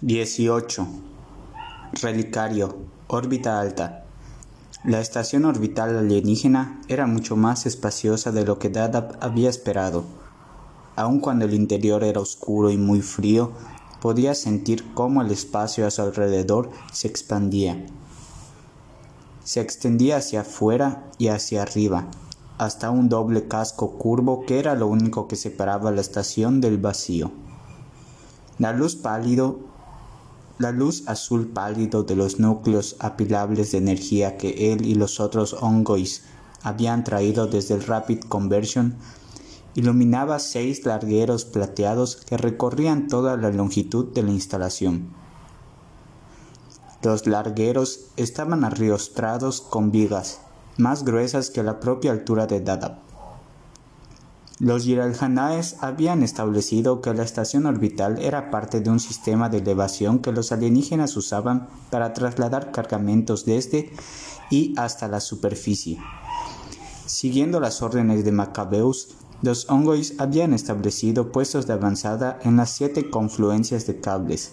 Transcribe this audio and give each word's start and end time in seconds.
18. 0.00 0.86
Relicario. 2.02 2.76
Órbita 3.06 3.60
alta. 3.60 4.04
La 4.84 5.00
estación 5.00 5.44
orbital 5.44 5.96
alienígena 5.96 6.80
era 6.88 7.06
mucho 7.06 7.36
más 7.36 7.64
espaciosa 7.64 8.32
de 8.32 8.44
lo 8.44 8.58
que 8.58 8.68
Dada 8.68 9.12
había 9.20 9.48
esperado. 9.48 10.04
Aun 10.96 11.20
cuando 11.20 11.44
el 11.44 11.54
interior 11.54 12.02
era 12.02 12.20
oscuro 12.20 12.70
y 12.70 12.76
muy 12.76 13.02
frío, 13.02 13.52
podía 14.02 14.34
sentir 14.34 14.92
cómo 14.94 15.22
el 15.22 15.30
espacio 15.30 15.86
a 15.86 15.90
su 15.90 16.02
alrededor 16.02 16.70
se 16.92 17.06
expandía. 17.06 17.86
Se 19.44 19.60
extendía 19.60 20.16
hacia 20.16 20.40
afuera 20.40 21.08
y 21.18 21.28
hacia 21.28 21.62
arriba, 21.62 22.08
hasta 22.58 22.90
un 22.90 23.08
doble 23.08 23.46
casco 23.46 23.92
curvo 23.92 24.44
que 24.44 24.58
era 24.58 24.74
lo 24.74 24.88
único 24.88 25.28
que 25.28 25.36
separaba 25.36 25.92
la 25.92 26.00
estación 26.00 26.60
del 26.60 26.78
vacío. 26.78 27.30
La 28.58 28.72
luz 28.72 28.96
pálido 28.96 29.72
la 30.58 30.70
luz 30.70 31.02
azul 31.06 31.48
pálido 31.48 32.04
de 32.04 32.14
los 32.14 32.38
núcleos 32.38 32.96
apilables 33.00 33.72
de 33.72 33.78
energía 33.78 34.36
que 34.36 34.72
él 34.72 34.86
y 34.86 34.94
los 34.94 35.18
otros 35.18 35.54
ongois 35.54 36.22
habían 36.62 37.04
traído 37.04 37.46
desde 37.46 37.74
el 37.74 37.82
Rapid 37.82 38.20
Conversion 38.28 38.96
iluminaba 39.74 40.38
seis 40.38 40.84
largueros 40.86 41.44
plateados 41.44 42.16
que 42.16 42.36
recorrían 42.36 43.08
toda 43.08 43.36
la 43.36 43.50
longitud 43.50 44.12
de 44.12 44.22
la 44.22 44.30
instalación. 44.30 45.12
Los 47.02 47.26
largueros 47.26 48.06
estaban 48.16 48.64
arriostrados 48.64 49.60
con 49.60 49.90
vigas, 49.90 50.40
más 50.78 51.04
gruesas 51.04 51.50
que 51.50 51.62
la 51.62 51.80
propia 51.80 52.12
altura 52.12 52.46
de 52.46 52.60
Dadab. 52.60 53.03
Los 54.60 54.84
Yiralhanaes 54.84 55.76
habían 55.80 56.22
establecido 56.22 57.00
que 57.00 57.12
la 57.12 57.24
estación 57.24 57.66
orbital 57.66 58.20
era 58.20 58.52
parte 58.52 58.80
de 58.80 58.88
un 58.88 59.00
sistema 59.00 59.48
de 59.48 59.58
elevación 59.58 60.20
que 60.20 60.30
los 60.30 60.52
alienígenas 60.52 61.16
usaban 61.16 61.68
para 61.90 62.12
trasladar 62.12 62.70
cargamentos 62.70 63.44
desde 63.44 63.90
y 64.50 64.72
hasta 64.76 65.08
la 65.08 65.18
superficie. 65.18 65.98
Siguiendo 67.04 67.58
las 67.58 67.82
órdenes 67.82 68.24
de 68.24 68.30
Macabeus, 68.30 69.08
los 69.42 69.68
Ongois 69.68 70.14
habían 70.18 70.54
establecido 70.54 71.32
puestos 71.32 71.66
de 71.66 71.72
avanzada 71.72 72.38
en 72.44 72.56
las 72.56 72.70
siete 72.70 73.10
confluencias 73.10 73.88
de 73.88 74.00
cables, 74.00 74.52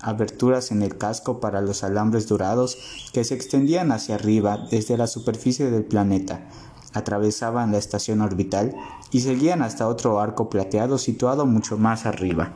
aberturas 0.00 0.70
en 0.70 0.82
el 0.82 0.96
casco 0.96 1.40
para 1.40 1.60
los 1.60 1.82
alambres 1.82 2.28
dorados 2.28 2.78
que 3.12 3.24
se 3.24 3.34
extendían 3.34 3.90
hacia 3.90 4.14
arriba 4.14 4.68
desde 4.70 4.96
la 4.96 5.08
superficie 5.08 5.68
del 5.68 5.84
planeta, 5.84 6.48
atravesaban 6.94 7.72
la 7.72 7.78
estación 7.78 8.20
orbital 8.20 8.74
y 9.10 9.20
seguían 9.20 9.62
hasta 9.62 9.88
otro 9.88 10.20
arco 10.20 10.50
plateado 10.50 10.98
situado 10.98 11.46
mucho 11.46 11.78
más 11.78 12.06
arriba. 12.06 12.52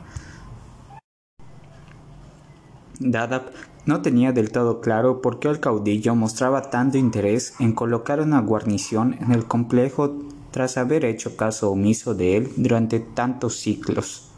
Dadap 2.99 3.49
no 3.85 4.01
tenía 4.01 4.31
del 4.31 4.51
todo 4.51 4.81
claro 4.81 5.21
por 5.21 5.39
qué 5.39 5.47
el 5.47 5.59
caudillo 5.59 6.15
mostraba 6.15 6.69
tanto 6.69 6.97
interés 6.97 7.53
en 7.59 7.73
colocar 7.73 8.19
una 8.19 8.41
guarnición 8.41 9.17
en 9.21 9.31
el 9.31 9.45
complejo 9.45 10.15
tras 10.51 10.77
haber 10.77 11.05
hecho 11.05 11.37
caso 11.37 11.71
omiso 11.71 12.15
de 12.15 12.37
él 12.37 12.51
durante 12.57 12.99
tantos 12.99 13.57
ciclos. 13.57 14.29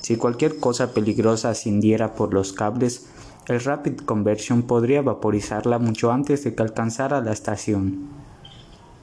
Si 0.00 0.16
cualquier 0.16 0.58
cosa 0.58 0.92
peligrosa 0.92 1.50
ascendiera 1.50 2.14
por 2.14 2.34
los 2.34 2.52
cables, 2.52 3.06
el 3.46 3.60
Rapid 3.60 4.00
Conversion 4.00 4.62
podría 4.62 5.02
vaporizarla 5.02 5.78
mucho 5.78 6.10
antes 6.10 6.44
de 6.44 6.54
que 6.54 6.62
alcanzara 6.62 7.20
la 7.20 7.32
estación 7.32 8.08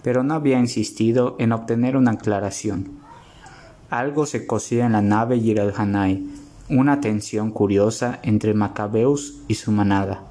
pero 0.03 0.23
no 0.23 0.35
había 0.35 0.59
insistido 0.59 1.35
en 1.39 1.51
obtener 1.51 1.97
una 1.97 2.11
aclaración. 2.11 2.99
Algo 3.89 4.25
se 4.25 4.45
cosía 4.45 4.85
en 4.85 4.91
la 4.91 5.01
nave 5.01 5.41
Hanai, 5.75 6.27
una 6.69 7.01
tensión 7.01 7.51
curiosa 7.51 8.19
entre 8.23 8.53
Macabeus 8.53 9.41
y 9.47 9.55
su 9.55 9.71
manada. 9.71 10.23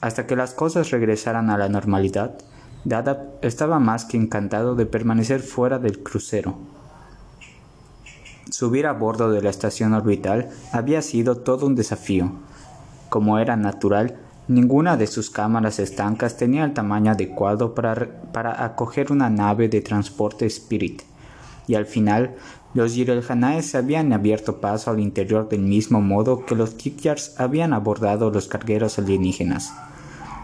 Hasta 0.00 0.26
que 0.26 0.36
las 0.36 0.54
cosas 0.54 0.90
regresaran 0.90 1.50
a 1.50 1.58
la 1.58 1.68
normalidad, 1.68 2.38
Dada 2.84 3.34
estaba 3.42 3.78
más 3.78 4.06
que 4.06 4.16
encantado 4.16 4.74
de 4.74 4.86
permanecer 4.86 5.40
fuera 5.40 5.78
del 5.78 6.02
crucero. 6.02 6.56
Subir 8.50 8.86
a 8.86 8.92
bordo 8.92 9.30
de 9.30 9.42
la 9.42 9.50
estación 9.50 9.92
orbital 9.92 10.48
había 10.72 11.02
sido 11.02 11.36
todo 11.36 11.66
un 11.66 11.74
desafío. 11.74 12.32
Como 13.10 13.38
era 13.38 13.56
natural, 13.56 14.16
Ninguna 14.50 14.96
de 14.96 15.06
sus 15.06 15.30
cámaras 15.30 15.78
estancas 15.78 16.36
tenía 16.36 16.64
el 16.64 16.74
tamaño 16.74 17.12
adecuado 17.12 17.72
para, 17.72 18.64
acoger 18.64 19.12
una 19.12 19.30
nave 19.30 19.68
de 19.68 19.80
transporte 19.80 20.44
Spirit, 20.46 21.02
y 21.68 21.76
al 21.76 21.86
final 21.86 22.34
los 22.74 22.96
Yirelhanaes 22.96 23.76
habían 23.76 24.12
abierto 24.12 24.60
paso 24.60 24.90
al 24.90 24.98
interior 24.98 25.48
del 25.48 25.60
mismo 25.60 26.00
modo 26.00 26.46
que 26.46 26.56
los 26.56 26.70
Kikyars 26.70 27.38
habían 27.38 27.72
abordado 27.72 28.32
los 28.32 28.48
cargueros 28.48 28.98
alienígenas, 28.98 29.72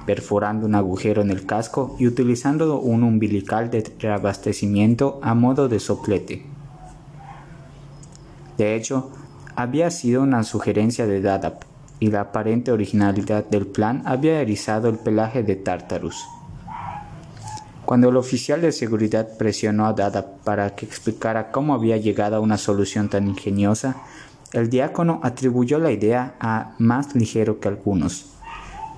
perforando 0.06 0.67
un 0.67 0.77
agujero 0.77 1.21
en 1.21 1.33
el 1.33 1.44
casco 1.44 1.97
y 1.99 2.06
utilizando 2.06 2.78
un 2.78 3.03
umbilical 3.03 3.71
de 3.71 3.93
reabastecimiento 3.99 5.19
a 5.21 5.34
modo 5.34 5.67
de 5.67 5.81
soplete. 5.81 6.47
De 8.56 8.77
hecho, 8.77 9.11
había 9.56 9.91
sido 9.91 10.23
una 10.23 10.44
sugerencia 10.44 11.09
de 11.09 11.21
Dadap, 11.21 11.66
y 11.98 12.10
la 12.10 12.22
aparente 12.22 12.72
originalidad 12.72 13.44
del 13.44 13.66
plan 13.66 14.02
había 14.04 14.40
erizado 14.40 14.88
el 14.88 14.98
pelaje 14.98 15.42
de 15.42 15.56
Tartarus. 15.56 16.26
Cuando 17.84 18.08
el 18.08 18.16
oficial 18.16 18.60
de 18.60 18.72
seguridad 18.72 19.28
presionó 19.38 19.86
a 19.86 19.92
Dada 19.92 20.26
para 20.44 20.74
que 20.74 20.84
explicara 20.84 21.52
cómo 21.52 21.72
había 21.72 21.96
llegado 21.96 22.36
a 22.36 22.40
una 22.40 22.58
solución 22.58 23.08
tan 23.08 23.28
ingeniosa, 23.28 23.96
el 24.52 24.68
diácono 24.68 25.20
atribuyó 25.22 25.78
la 25.78 25.92
idea 25.92 26.34
a 26.40 26.74
más 26.78 27.14
ligero 27.14 27.60
que 27.60 27.68
algunos. 27.68 28.26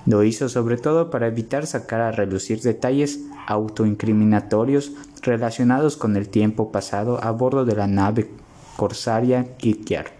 Lo 0.05 0.23
hizo 0.23 0.49
sobre 0.49 0.77
todo 0.77 1.11
para 1.11 1.27
evitar 1.27 1.67
sacar 1.67 2.01
a 2.01 2.11
relucir 2.11 2.61
detalles 2.61 3.19
autoincriminatorios 3.47 4.93
relacionados 5.21 5.97
con 5.97 6.15
el 6.15 6.29
tiempo 6.29 6.71
pasado 6.71 7.23
a 7.23 7.29
bordo 7.31 7.65
de 7.65 7.75
la 7.75 7.87
nave 7.87 8.29
corsaria 8.75 9.55
Kityar 9.57 10.18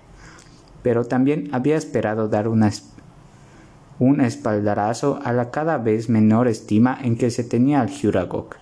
pero 0.83 1.05
también 1.05 1.49
había 1.51 1.77
esperado 1.77 2.27
dar 2.27 2.47
un 2.47 4.21
espaldarazo 4.21 5.19
a 5.23 5.33
la 5.33 5.51
cada 5.51 5.77
vez 5.77 6.09
menor 6.09 6.47
estima 6.47 6.97
en 7.01 7.17
que 7.17 7.31
se 7.31 7.43
tenía 7.43 7.81
al 7.81 7.89
Juragok. 7.89 8.55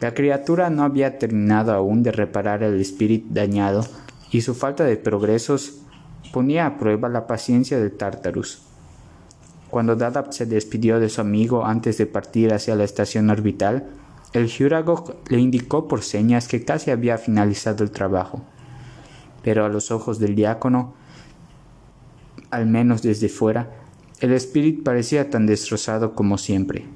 La 0.00 0.14
criatura 0.14 0.70
no 0.70 0.82
había 0.82 1.18
terminado 1.18 1.72
aún 1.72 2.02
de 2.02 2.12
reparar 2.12 2.62
el 2.62 2.80
espíritu 2.80 3.28
dañado 3.32 3.84
y 4.30 4.42
su 4.42 4.54
falta 4.54 4.84
de 4.84 4.96
progresos 4.96 5.80
ponía 6.32 6.66
a 6.66 6.78
prueba 6.78 7.08
la 7.08 7.26
paciencia 7.26 7.78
de 7.78 7.90
Tartarus. 7.90 8.62
Cuando 9.70 9.96
Dadap 9.96 10.32
se 10.32 10.46
despidió 10.46 11.00
de 11.00 11.08
su 11.08 11.20
amigo 11.20 11.64
antes 11.64 11.98
de 11.98 12.06
partir 12.06 12.52
hacia 12.52 12.76
la 12.76 12.84
estación 12.84 13.30
orbital, 13.30 13.88
el 14.32 14.52
Juragok 14.52 15.30
le 15.30 15.38
indicó 15.38 15.88
por 15.88 16.02
señas 16.02 16.48
que 16.48 16.64
casi 16.64 16.90
había 16.90 17.18
finalizado 17.18 17.82
el 17.82 17.90
trabajo 17.90 18.44
pero 19.44 19.64
a 19.64 19.68
los 19.68 19.90
ojos 19.90 20.18
del 20.18 20.34
diácono, 20.34 20.94
al 22.50 22.66
menos 22.66 23.02
desde 23.02 23.28
fuera, 23.28 23.70
el 24.20 24.32
espíritu 24.32 24.82
parecía 24.82 25.28
tan 25.30 25.46
destrozado 25.46 26.14
como 26.14 26.38
siempre. 26.38 26.86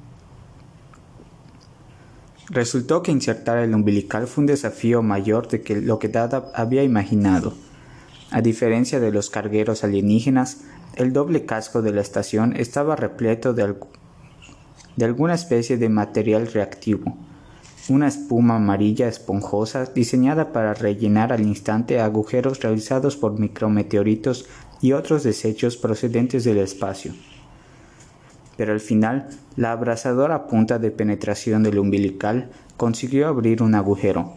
Resultó 2.48 3.02
que 3.02 3.12
insertar 3.12 3.58
el 3.58 3.74
umbilical 3.74 4.26
fue 4.26 4.42
un 4.42 4.46
desafío 4.46 5.02
mayor 5.02 5.48
de 5.48 5.60
que 5.60 5.80
lo 5.82 5.98
que 5.98 6.08
Dada 6.08 6.50
había 6.54 6.82
imaginado. 6.82 7.52
A 8.30 8.40
diferencia 8.40 9.00
de 9.00 9.12
los 9.12 9.28
cargueros 9.28 9.84
alienígenas, 9.84 10.62
el 10.94 11.12
doble 11.12 11.44
casco 11.44 11.82
de 11.82 11.92
la 11.92 12.00
estación 12.00 12.56
estaba 12.56 12.96
repleto 12.96 13.52
de, 13.52 13.74
de 14.96 15.04
alguna 15.04 15.34
especie 15.34 15.76
de 15.76 15.90
material 15.90 16.46
reactivo, 16.46 17.18
una 17.88 18.08
espuma 18.08 18.56
amarilla 18.56 19.08
esponjosa 19.08 19.84
diseñada 19.86 20.52
para 20.52 20.74
rellenar 20.74 21.32
al 21.32 21.40
instante 21.40 22.00
agujeros 22.00 22.60
realizados 22.60 23.16
por 23.16 23.38
micrometeoritos 23.38 24.46
y 24.80 24.92
otros 24.92 25.22
desechos 25.22 25.76
procedentes 25.76 26.44
del 26.44 26.58
espacio. 26.58 27.14
Pero 28.56 28.72
al 28.72 28.80
final, 28.80 29.28
la 29.56 29.72
abrasadora 29.72 30.46
punta 30.46 30.78
de 30.78 30.90
penetración 30.90 31.62
del 31.62 31.78
umbilical 31.78 32.50
consiguió 32.76 33.28
abrir 33.28 33.62
un 33.62 33.74
agujero. 33.74 34.34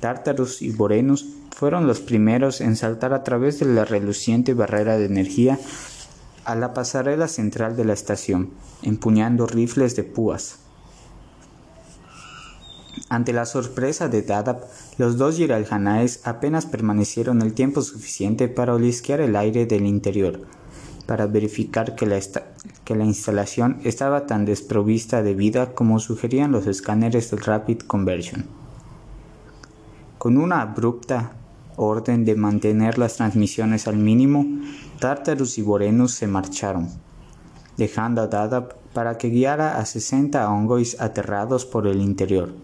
Tartarus 0.00 0.60
y 0.60 0.72
Borenus 0.72 1.26
fueron 1.56 1.86
los 1.86 2.00
primeros 2.00 2.60
en 2.60 2.76
saltar 2.76 3.14
a 3.14 3.24
través 3.24 3.60
de 3.60 3.66
la 3.66 3.84
reluciente 3.84 4.52
barrera 4.52 4.98
de 4.98 5.06
energía 5.06 5.58
a 6.44 6.54
la 6.54 6.74
pasarela 6.74 7.28
central 7.28 7.76
de 7.76 7.84
la 7.84 7.94
estación, 7.94 8.50
empuñando 8.82 9.46
rifles 9.46 9.96
de 9.96 10.04
púas. 10.04 10.65
Ante 13.08 13.32
la 13.32 13.44
sorpresa 13.44 14.08
de 14.08 14.22
Dadap, 14.22 14.64
los 14.98 15.16
dos 15.16 15.36
Yiralhanaes 15.36 16.26
apenas 16.26 16.66
permanecieron 16.66 17.42
el 17.42 17.52
tiempo 17.52 17.82
suficiente 17.82 18.48
para 18.48 18.74
olisquear 18.74 19.20
el 19.20 19.36
aire 19.36 19.66
del 19.66 19.86
interior, 19.86 20.40
para 21.06 21.26
verificar 21.26 21.94
que 21.94 22.06
la, 22.06 23.04
instalación 23.04 23.78
estaba 23.84 24.26
tan 24.26 24.44
desprovista 24.44 25.22
de 25.22 25.34
vida 25.34 25.74
como 25.74 26.00
sugerían 26.00 26.52
los 26.52 26.66
escáneres 26.66 27.30
del 27.30 27.40
Rapid 27.40 27.80
Conversion. 27.80 28.46
Con 30.18 30.38
una 30.38 30.62
abrupta 30.62 31.32
orden 31.76 32.24
de 32.24 32.34
mantener 32.34 32.98
las 32.98 33.16
transmisiones 33.16 33.86
al 33.86 33.98
mínimo, 33.98 34.46
Tartarus 34.98 35.58
y 35.58 35.62
Vorenus 35.62 36.14
se 36.14 36.26
marcharon, 36.26 36.88
dejando 37.76 38.22
a 38.22 38.26
Dadab 38.26 38.74
para 38.94 39.18
que 39.18 39.28
guiara 39.28 39.78
a 39.78 39.84
60 39.84 40.48
ongois 40.50 40.98
aterrados 41.00 41.66
por 41.66 41.86
el 41.86 42.00
interior, 42.00 42.54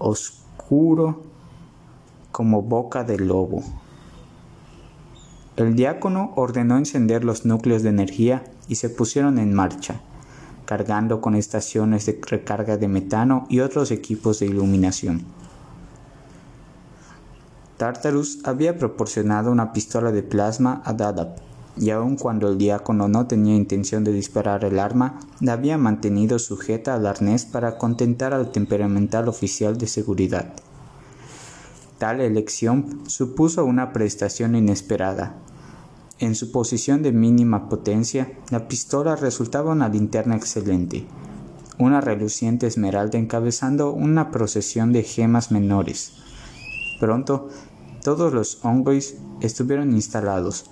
oscuro 0.00 1.22
como 2.32 2.62
boca 2.62 3.04
de 3.04 3.18
lobo. 3.18 3.62
El 5.56 5.76
diácono 5.76 6.32
ordenó 6.36 6.78
encender 6.78 7.22
los 7.22 7.44
núcleos 7.44 7.82
de 7.82 7.90
energía 7.90 8.44
y 8.66 8.76
se 8.76 8.88
pusieron 8.88 9.38
en 9.38 9.52
marcha, 9.52 10.00
cargando 10.64 11.20
con 11.20 11.34
estaciones 11.34 12.06
de 12.06 12.18
recarga 12.26 12.76
de 12.76 12.88
metano 12.88 13.46
y 13.50 13.60
otros 13.60 13.90
equipos 13.90 14.40
de 14.40 14.46
iluminación. 14.46 15.24
Tartarus 17.76 18.40
había 18.44 18.78
proporcionado 18.78 19.52
una 19.52 19.72
pistola 19.72 20.12
de 20.12 20.22
plasma 20.22 20.82
a 20.84 20.92
Dadab, 20.92 21.36
y 21.76 21.90
aun 21.90 22.16
cuando 22.16 22.48
el 22.48 22.58
diácono 22.58 23.08
no 23.08 23.26
tenía 23.26 23.54
intención 23.54 24.04
de 24.04 24.12
disparar 24.12 24.64
el 24.64 24.78
arma, 24.78 25.20
la 25.40 25.54
había 25.54 25.78
mantenido 25.78 26.38
sujeta 26.38 26.94
al 26.94 27.06
arnés 27.06 27.44
para 27.44 27.78
contentar 27.78 28.34
al 28.34 28.52
temperamental 28.52 29.28
oficial 29.28 29.78
de 29.78 29.86
seguridad. 29.86 30.52
Tal 31.98 32.20
elección 32.20 33.02
supuso 33.06 33.64
una 33.64 33.92
prestación 33.92 34.54
inesperada. 34.54 35.36
En 36.18 36.34
su 36.34 36.50
posición 36.50 37.02
de 37.02 37.12
mínima 37.12 37.68
potencia, 37.68 38.32
la 38.50 38.68
pistola 38.68 39.16
resultaba 39.16 39.72
una 39.72 39.88
linterna 39.88 40.36
excelente, 40.36 41.06
una 41.78 42.00
reluciente 42.00 42.66
esmeralda 42.66 43.18
encabezando 43.18 43.92
una 43.92 44.30
procesión 44.30 44.92
de 44.92 45.02
gemas 45.02 45.50
menores. 45.50 46.12
Pronto, 47.00 47.48
todos 48.02 48.32
los 48.32 48.64
ongois 48.64 49.16
estuvieron 49.40 49.92
instalados, 49.92 50.70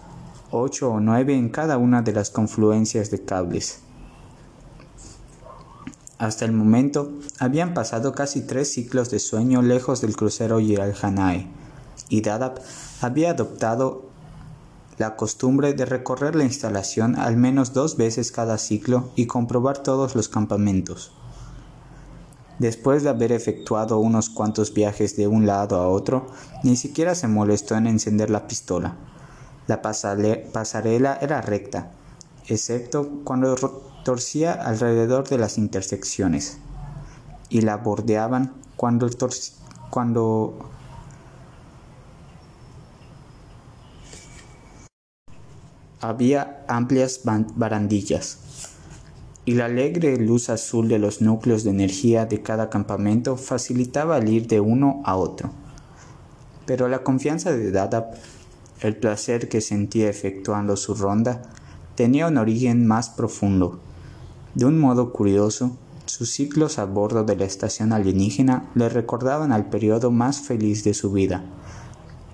ocho 0.50 0.90
o 0.90 1.00
nueve 1.00 1.34
en 1.36 1.48
cada 1.48 1.78
una 1.78 2.02
de 2.02 2.12
las 2.12 2.30
confluencias 2.30 3.10
de 3.10 3.24
cables. 3.24 3.80
Hasta 6.18 6.44
el 6.44 6.52
momento 6.52 7.12
habían 7.38 7.74
pasado 7.74 8.12
casi 8.12 8.40
tres 8.40 8.72
ciclos 8.72 9.10
de 9.10 9.20
sueño 9.20 9.62
lejos 9.62 10.00
del 10.00 10.16
crucero 10.16 10.58
Yiralhanae, 10.58 11.46
y 12.08 12.22
Dadab 12.22 12.60
había 13.00 13.30
adoptado 13.30 14.08
la 14.96 15.14
costumbre 15.14 15.74
de 15.74 15.84
recorrer 15.84 16.34
la 16.34 16.42
instalación 16.42 17.14
al 17.16 17.36
menos 17.36 17.72
dos 17.72 17.96
veces 17.96 18.32
cada 18.32 18.58
ciclo 18.58 19.10
y 19.14 19.26
comprobar 19.26 19.78
todos 19.78 20.16
los 20.16 20.28
campamentos. 20.28 21.12
Después 22.58 23.04
de 23.04 23.10
haber 23.10 23.30
efectuado 23.30 24.00
unos 24.00 24.28
cuantos 24.28 24.74
viajes 24.74 25.16
de 25.16 25.28
un 25.28 25.46
lado 25.46 25.76
a 25.76 25.86
otro, 25.86 26.26
ni 26.64 26.74
siquiera 26.74 27.14
se 27.14 27.28
molestó 27.28 27.76
en 27.76 27.86
encender 27.86 28.30
la 28.30 28.48
pistola. 28.48 28.96
La 29.68 29.80
pasarela 29.80 31.18
era 31.20 31.40
recta, 31.40 31.92
excepto 32.48 33.20
cuando 33.22 33.54
torcía 34.02 34.52
alrededor 34.52 35.28
de 35.28 35.38
las 35.38 35.58
intersecciones 35.58 36.58
y 37.50 37.60
la 37.60 37.76
bordeaban 37.76 38.54
cuando, 38.76 39.08
cuando 39.90 40.58
había 46.00 46.64
amplias 46.66 47.20
barandillas 47.24 48.38
y 49.44 49.52
la 49.52 49.64
alegre 49.64 50.16
luz 50.18 50.50
azul 50.50 50.88
de 50.88 50.98
los 50.98 51.22
núcleos 51.22 51.64
de 51.64 51.70
energía 51.70 52.26
de 52.26 52.42
cada 52.42 52.68
campamento 52.68 53.36
facilitaba 53.36 54.18
el 54.18 54.28
ir 54.28 54.46
de 54.46 54.60
uno 54.60 55.02
a 55.04 55.16
otro. 55.16 55.50
Pero 56.66 56.86
la 56.88 57.02
confianza 57.02 57.52
de 57.52 57.70
Dada, 57.70 58.10
el 58.80 58.96
placer 58.96 59.48
que 59.48 59.60
sentía 59.60 60.08
efectuando 60.08 60.76
su 60.76 60.94
ronda, 60.94 61.42
tenía 61.94 62.28
un 62.28 62.38
origen 62.38 62.86
más 62.86 63.10
profundo 63.10 63.80
de 64.58 64.64
un 64.64 64.80
modo 64.80 65.12
curioso, 65.12 65.76
sus 66.06 66.32
ciclos 66.32 66.80
a 66.80 66.84
bordo 66.84 67.22
de 67.22 67.36
la 67.36 67.44
estación 67.44 67.92
alienígena 67.92 68.68
le 68.74 68.88
recordaban 68.88 69.52
al 69.52 69.68
periodo 69.68 70.10
más 70.10 70.40
feliz 70.40 70.82
de 70.82 70.94
su 70.94 71.12
vida, 71.12 71.44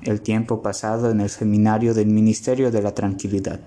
el 0.00 0.22
tiempo 0.22 0.62
pasado 0.62 1.10
en 1.10 1.20
el 1.20 1.28
seminario 1.28 1.92
del 1.92 2.06
Ministerio 2.06 2.70
de 2.70 2.80
la 2.80 2.94
Tranquilidad. 2.94 3.60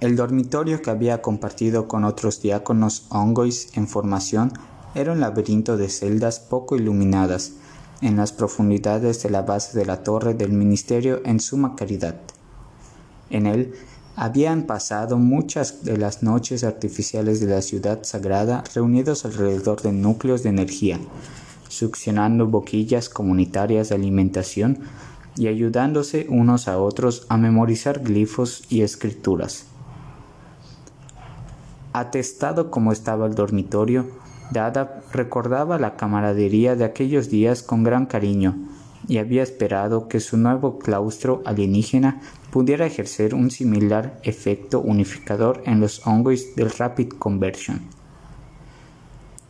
El 0.00 0.14
dormitorio 0.14 0.82
que 0.82 0.90
había 0.90 1.22
compartido 1.22 1.88
con 1.88 2.04
otros 2.04 2.42
diáconos 2.42 3.06
ongois 3.08 3.74
en 3.78 3.88
formación 3.88 4.52
era 4.94 5.12
un 5.12 5.20
laberinto 5.20 5.78
de 5.78 5.88
celdas 5.88 6.38
poco 6.38 6.76
iluminadas 6.76 7.52
en 8.02 8.16
las 8.16 8.32
profundidades 8.32 9.22
de 9.22 9.30
la 9.30 9.42
base 9.42 9.78
de 9.78 9.86
la 9.86 10.02
torre 10.02 10.34
del 10.34 10.52
ministerio 10.52 11.20
en 11.24 11.40
suma 11.40 11.76
caridad. 11.76 12.16
En 13.28 13.46
él 13.46 13.74
habían 14.16 14.64
pasado 14.64 15.18
muchas 15.18 15.84
de 15.84 15.96
las 15.96 16.22
noches 16.22 16.64
artificiales 16.64 17.40
de 17.40 17.46
la 17.46 17.62
ciudad 17.62 18.00
sagrada 18.02 18.64
reunidos 18.74 19.24
alrededor 19.24 19.82
de 19.82 19.92
núcleos 19.92 20.42
de 20.42 20.50
energía, 20.50 20.98
succionando 21.68 22.46
boquillas 22.46 23.08
comunitarias 23.08 23.88
de 23.88 23.94
alimentación 23.94 24.80
y 25.36 25.46
ayudándose 25.46 26.26
unos 26.28 26.68
a 26.68 26.78
otros 26.78 27.24
a 27.28 27.36
memorizar 27.36 28.00
glifos 28.00 28.64
y 28.68 28.82
escrituras. 28.82 29.64
Atestado 31.92 32.70
como 32.70 32.92
estaba 32.92 33.26
el 33.26 33.34
dormitorio, 33.34 34.06
Dada 34.50 35.02
recordaba 35.12 35.78
la 35.78 35.96
camaradería 35.96 36.74
de 36.74 36.84
aquellos 36.84 37.30
días 37.30 37.62
con 37.62 37.84
gran 37.84 38.06
cariño 38.06 38.56
y 39.06 39.18
había 39.18 39.42
esperado 39.42 40.08
que 40.08 40.20
su 40.20 40.36
nuevo 40.36 40.78
claustro 40.78 41.42
alienígena 41.44 42.20
pudiera 42.50 42.86
ejercer 42.86 43.34
un 43.34 43.50
similar 43.50 44.18
efecto 44.24 44.80
unificador 44.80 45.62
en 45.66 45.80
los 45.80 46.06
hongos 46.06 46.54
del 46.56 46.70
Rapid 46.70 47.10
Conversion. 47.18 47.80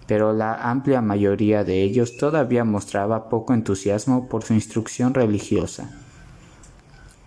Pero 0.06 0.32
la 0.32 0.54
amplia 0.70 1.00
mayoría 1.00 1.64
de 1.64 1.82
ellos 1.82 2.16
todavía 2.16 2.64
mostraba 2.64 3.28
poco 3.28 3.54
entusiasmo 3.54 4.28
por 4.28 4.44
su 4.44 4.54
instrucción 4.54 5.14
religiosa. 5.14 5.90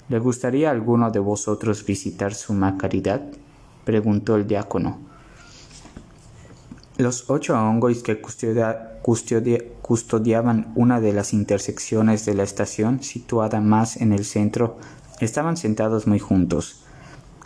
¿Le 0.09 0.19
gustaría 0.19 0.67
a 0.67 0.71
alguno 0.71 1.09
de 1.09 1.19
vosotros 1.19 1.85
visitar 1.85 2.33
su 2.33 2.55
caridad? 2.77 3.21
preguntó 3.85 4.35
el 4.35 4.45
diácono. 4.45 5.12
Los 6.97 7.29
ocho 7.29 7.55
hongos 7.55 8.03
que 8.03 8.21
custodiaban 9.81 10.71
una 10.75 11.01
de 11.01 11.13
las 11.13 11.33
intersecciones 11.33 12.25
de 12.25 12.35
la 12.35 12.43
estación, 12.43 13.01
situada 13.01 13.61
más 13.61 13.97
en 13.97 14.13
el 14.13 14.25
centro, 14.25 14.77
Estaban 15.19 15.57
sentados 15.57 16.07
muy 16.07 16.19
juntos, 16.19 16.83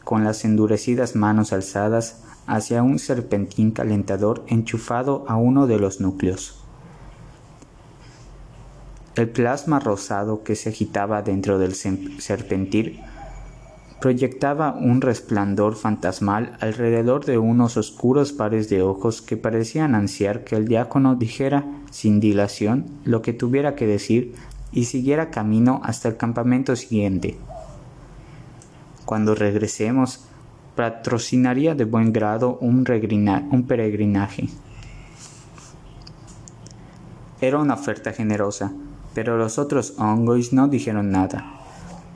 con 0.03 0.23
las 0.23 0.45
endurecidas 0.45 1.15
manos 1.15 1.53
alzadas 1.53 2.23
hacia 2.47 2.81
un 2.81 2.97
serpentín 2.97 3.71
calentador 3.71 4.43
enchufado 4.47 5.25
a 5.27 5.35
uno 5.35 5.67
de 5.67 5.77
los 5.77 5.99
núcleos. 5.99 6.63
El 9.15 9.29
plasma 9.29 9.79
rosado 9.79 10.43
que 10.43 10.55
se 10.55 10.69
agitaba 10.69 11.21
dentro 11.21 11.59
del 11.59 11.75
serpentir 11.75 12.99
proyectaba 13.99 14.73
un 14.73 15.01
resplandor 15.01 15.75
fantasmal 15.75 16.55
alrededor 16.59 17.25
de 17.25 17.37
unos 17.37 17.77
oscuros 17.77 18.31
pares 18.31 18.69
de 18.69 18.81
ojos 18.81 19.21
que 19.21 19.37
parecían 19.37 19.95
ansiar 19.95 20.43
que 20.43 20.55
el 20.55 20.67
diácono 20.67 21.15
dijera 21.15 21.65
sin 21.89 22.19
dilación 22.19 22.85
lo 23.05 23.21
que 23.21 23.33
tuviera 23.33 23.75
que 23.75 23.87
decir 23.87 24.35
y 24.71 24.85
siguiera 24.85 25.31
camino 25.31 25.81
hasta 25.83 26.09
el 26.09 26.17
campamento 26.17 26.75
siguiente. 26.75 27.37
Cuando 29.05 29.33
regresemos, 29.33 30.25
patrocinaría 30.75 31.73
de 31.73 31.85
buen 31.85 32.13
grado 32.13 32.57
un, 32.61 32.83
peregrinaje. 32.83 34.49
Era 37.41 37.59
una 37.59 37.73
oferta 37.73 38.13
generosa, 38.13 38.73
pero 39.15 39.37
los 39.37 39.57
otros 39.57 39.95
ongois 39.97 40.53
no 40.53 40.67
dijeron 40.67 41.09
nada. 41.09 41.56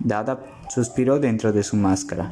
Dada 0.03 0.39
suspiró 0.69 1.19
dentro 1.19 1.51
de 1.51 1.63
su 1.63 1.75
máscara. 1.75 2.31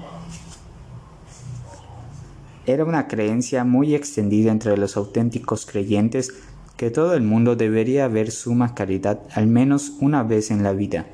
Era 2.66 2.86
una 2.86 3.08
creencia 3.08 3.64
muy 3.64 3.96
extendida 3.96 4.52
entre 4.52 4.78
los 4.78 4.96
auténticos 4.98 5.66
creyentes 5.66 6.34
que 6.78 6.92
todo 6.92 7.14
el 7.14 7.24
mundo 7.24 7.56
debería 7.56 8.08
ver 8.08 8.32
suma 8.32 8.74
caridad 8.74 9.20
al 9.34 9.48
menos 9.48 9.94
una 10.00 10.24
vez 10.24 10.52
en 10.52 10.64
la 10.64 10.74
vida. 10.74 11.06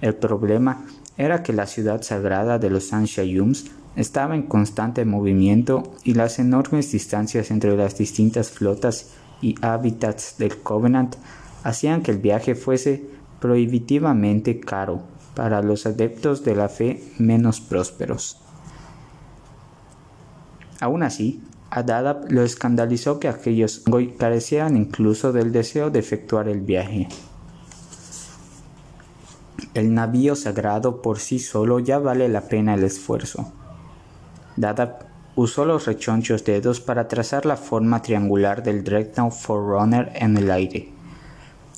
El 0.00 0.14
problema 0.14 0.84
era 1.16 1.42
que 1.42 1.52
la 1.52 1.66
ciudad 1.66 2.02
sagrada 2.02 2.58
de 2.58 2.70
los 2.70 2.92
Anshayums 2.92 3.66
estaba 3.96 4.36
en 4.36 4.42
constante 4.42 5.04
movimiento 5.04 5.94
y 6.04 6.14
las 6.14 6.38
enormes 6.38 6.92
distancias 6.92 7.50
entre 7.50 7.76
las 7.76 7.98
distintas 7.98 8.50
flotas 8.50 9.10
y 9.40 9.54
hábitats 9.62 10.36
del 10.38 10.58
Covenant 10.58 11.16
hacían 11.64 12.02
que 12.02 12.10
el 12.10 12.18
viaje 12.18 12.54
fuese 12.54 13.08
prohibitivamente 13.40 14.60
caro 14.60 15.17
para 15.38 15.62
los 15.62 15.86
adeptos 15.86 16.42
de 16.42 16.56
la 16.56 16.68
fe 16.68 17.00
menos 17.16 17.60
prósperos. 17.60 18.38
Aún 20.80 21.04
así, 21.04 21.40
a 21.70 21.84
Dadab 21.84 22.32
lo 22.32 22.42
escandalizó 22.42 23.20
que 23.20 23.28
aquellos 23.28 23.84
carecieran 24.18 24.76
incluso 24.76 25.32
del 25.32 25.52
deseo 25.52 25.90
de 25.90 26.00
efectuar 26.00 26.48
el 26.48 26.62
viaje. 26.62 27.06
El 29.74 29.94
navío 29.94 30.34
sagrado 30.34 31.02
por 31.02 31.20
sí 31.20 31.38
solo 31.38 31.78
ya 31.78 32.00
vale 32.00 32.28
la 32.28 32.40
pena 32.40 32.74
el 32.74 32.82
esfuerzo. 32.82 33.52
Dada 34.56 34.98
usó 35.36 35.64
los 35.64 35.86
rechonchos 35.86 36.44
dedos 36.44 36.80
para 36.80 37.06
trazar 37.06 37.46
la 37.46 37.56
forma 37.56 38.02
triangular 38.02 38.64
del 38.64 38.82
Dreadnought 38.82 39.32
Forerunner 39.32 40.10
en 40.16 40.36
el 40.36 40.50
aire. 40.50 40.88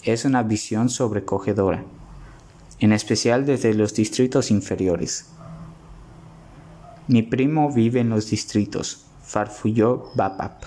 Es 0.02 0.24
una 0.24 0.42
visión 0.42 0.88
sobrecogedora, 0.88 1.84
en 2.80 2.92
especial 2.92 3.46
desde 3.46 3.74
los 3.74 3.94
distritos 3.94 4.50
inferiores. 4.50 5.26
Mi 7.06 7.22
primo 7.22 7.72
vive 7.72 8.00
en 8.00 8.10
los 8.10 8.30
distritos, 8.30 9.06
farfulló 9.22 10.10
Bapap. 10.14 10.64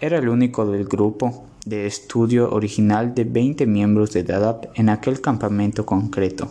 Era 0.00 0.18
el 0.18 0.28
único 0.28 0.64
del 0.66 0.84
grupo 0.84 1.46
de 1.66 1.86
estudio 1.86 2.50
original 2.52 3.14
de 3.14 3.24
20 3.24 3.66
miembros 3.66 4.12
de 4.12 4.22
DADAP 4.22 4.66
en 4.78 4.88
aquel 4.88 5.20
campamento 5.20 5.84
concreto. 5.84 6.48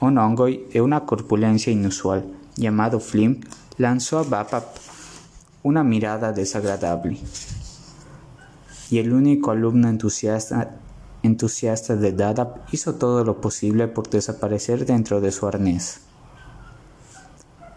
Un 0.00 0.16
ongoy 0.16 0.66
de 0.72 0.80
una 0.80 1.04
corpulencia 1.04 1.72
inusual 1.72 2.24
llamado 2.58 3.00
Flim, 3.00 3.40
lanzó 3.78 4.18
a 4.18 4.24
Bapap 4.24 4.64
una 5.62 5.84
mirada 5.84 6.32
desagradable. 6.32 7.18
Y 8.90 8.98
el 8.98 9.12
único 9.12 9.50
alumno 9.50 9.88
entusiasta, 9.88 10.76
entusiasta 11.22 11.96
de 11.96 12.12
Dadap 12.12 12.72
hizo 12.72 12.94
todo 12.94 13.24
lo 13.24 13.40
posible 13.40 13.88
por 13.88 14.08
desaparecer 14.08 14.86
dentro 14.86 15.20
de 15.20 15.32
su 15.32 15.46
arnés. 15.46 16.00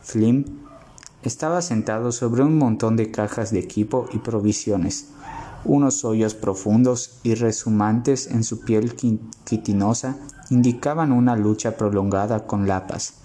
Flim 0.01 0.45
estaba 1.23 1.61
sentado 1.61 2.11
sobre 2.11 2.43
un 2.43 2.57
montón 2.57 2.95
de 2.95 3.11
cajas 3.11 3.51
de 3.51 3.59
equipo 3.59 4.07
y 4.13 4.19
provisiones, 4.19 5.09
unos 5.63 6.03
hoyos 6.03 6.33
profundos 6.33 7.19
y 7.23 7.35
resumantes 7.35 8.27
en 8.27 8.43
su 8.43 8.61
piel 8.61 8.95
quitinosa 9.45 10.17
indicaban 10.49 11.11
una 11.11 11.35
lucha 11.35 11.77
prolongada 11.77 12.47
con 12.47 12.67
lapas 12.67 13.21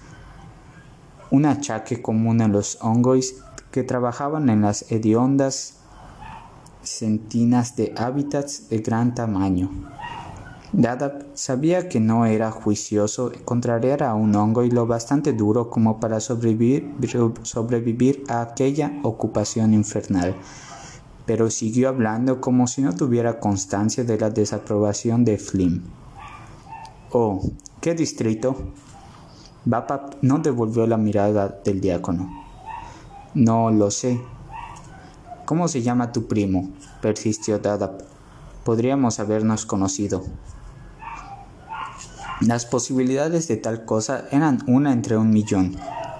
un 1.30 1.44
achaque 1.44 2.02
común 2.02 2.40
a 2.40 2.48
los 2.48 2.78
hongois 2.80 3.36
que 3.70 3.82
trabajaban 3.82 4.48
en 4.48 4.62
las 4.62 4.90
hediondas 4.90 5.74
centinas 6.82 7.74
de 7.76 7.92
hábitats 7.96 8.68
de 8.68 8.78
gran 8.78 9.14
tamaño. 9.14 9.70
Dada 10.72 11.20
sabía 11.34 11.88
que 11.88 12.00
no 12.00 12.26
era 12.26 12.50
juicioso 12.50 13.30
contrariar 13.44 14.02
a 14.02 14.14
un 14.14 14.34
hongo 14.34 14.64
y 14.64 14.70
lo 14.70 14.86
bastante 14.86 15.32
duro 15.32 15.70
como 15.70 16.00
para 16.00 16.18
sobrevivir, 16.20 16.92
sobrevivir 17.42 18.24
a 18.28 18.42
aquella 18.42 18.92
ocupación 19.04 19.74
infernal, 19.74 20.34
pero 21.24 21.50
siguió 21.50 21.88
hablando 21.88 22.40
como 22.40 22.66
si 22.66 22.82
no 22.82 22.94
tuviera 22.94 23.38
constancia 23.38 24.04
de 24.04 24.18
la 24.18 24.30
desaprobación 24.30 25.24
de 25.24 25.38
Flim. 25.38 25.84
Oh, 27.12 27.40
¿qué 27.80 27.94
distrito? 27.94 28.72
Bapap 29.64 30.14
no 30.22 30.38
devolvió 30.38 30.86
la 30.86 30.96
mirada 30.96 31.60
del 31.64 31.80
diácono. 31.80 32.28
No 33.34 33.70
lo 33.70 33.90
sé. 33.90 34.20
¿Cómo 35.44 35.68
se 35.68 35.82
llama 35.82 36.12
tu 36.12 36.26
primo? 36.26 36.70
persistió 37.00 37.58
Dadap. 37.58 38.02
Podríamos 38.64 39.20
habernos 39.20 39.64
conocido. 39.64 40.24
Las 42.42 42.66
posibilidades 42.66 43.48
de 43.48 43.56
tal 43.56 43.86
cosa 43.86 44.26
eran 44.30 44.62
una 44.66 44.92
entre 44.92 45.16
un 45.16 45.30
millón, 45.30 45.74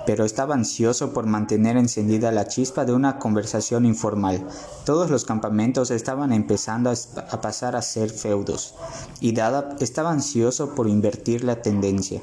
pero 0.07 0.25
estaba 0.25 0.55
ansioso 0.55 1.13
por 1.13 1.27
mantener 1.27 1.77
encendida 1.77 2.33
la 2.33 2.49
chispa 2.49 2.87
de 2.87 2.95
una 2.95 3.19
conversación 3.19 3.85
informal. 3.85 4.43
Todos 4.87 5.11
los 5.11 5.27
campamentos 5.27 5.91
estaban 5.91 6.33
empezando 6.33 6.91
a 6.91 7.41
pasar 7.43 7.77
a 7.77 7.83
ser 7.83 8.09
feudos, 8.09 8.75
y 9.21 9.33
Dada 9.33 9.77
estaba 9.79 10.11
ansioso 10.11 10.75
por 10.75 10.89
invertir 10.89 11.45
la 11.45 11.61
tendencia. 11.61 12.23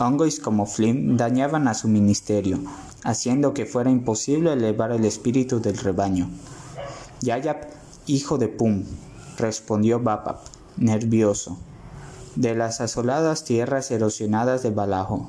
Ongois 0.00 0.40
como 0.40 0.66
Flynn 0.66 1.16
dañaban 1.16 1.68
a 1.68 1.74
su 1.74 1.86
ministerio, 1.86 2.58
haciendo 3.04 3.54
que 3.54 3.66
fuera 3.66 3.90
imposible 3.90 4.52
elevar 4.52 4.90
el 4.90 5.04
espíritu 5.04 5.60
del 5.60 5.78
rebaño. 5.78 6.28
Yayap, 7.20 7.70
hijo 8.08 8.36
de 8.36 8.48
Pum, 8.48 8.82
respondió 9.36 10.00
Bapap, 10.00 10.40
nervioso, 10.76 11.56
de 12.36 12.54
las 12.54 12.80
asoladas 12.80 13.44
tierras 13.44 13.90
erosionadas 13.90 14.62
de 14.62 14.70
Balajo. 14.70 15.28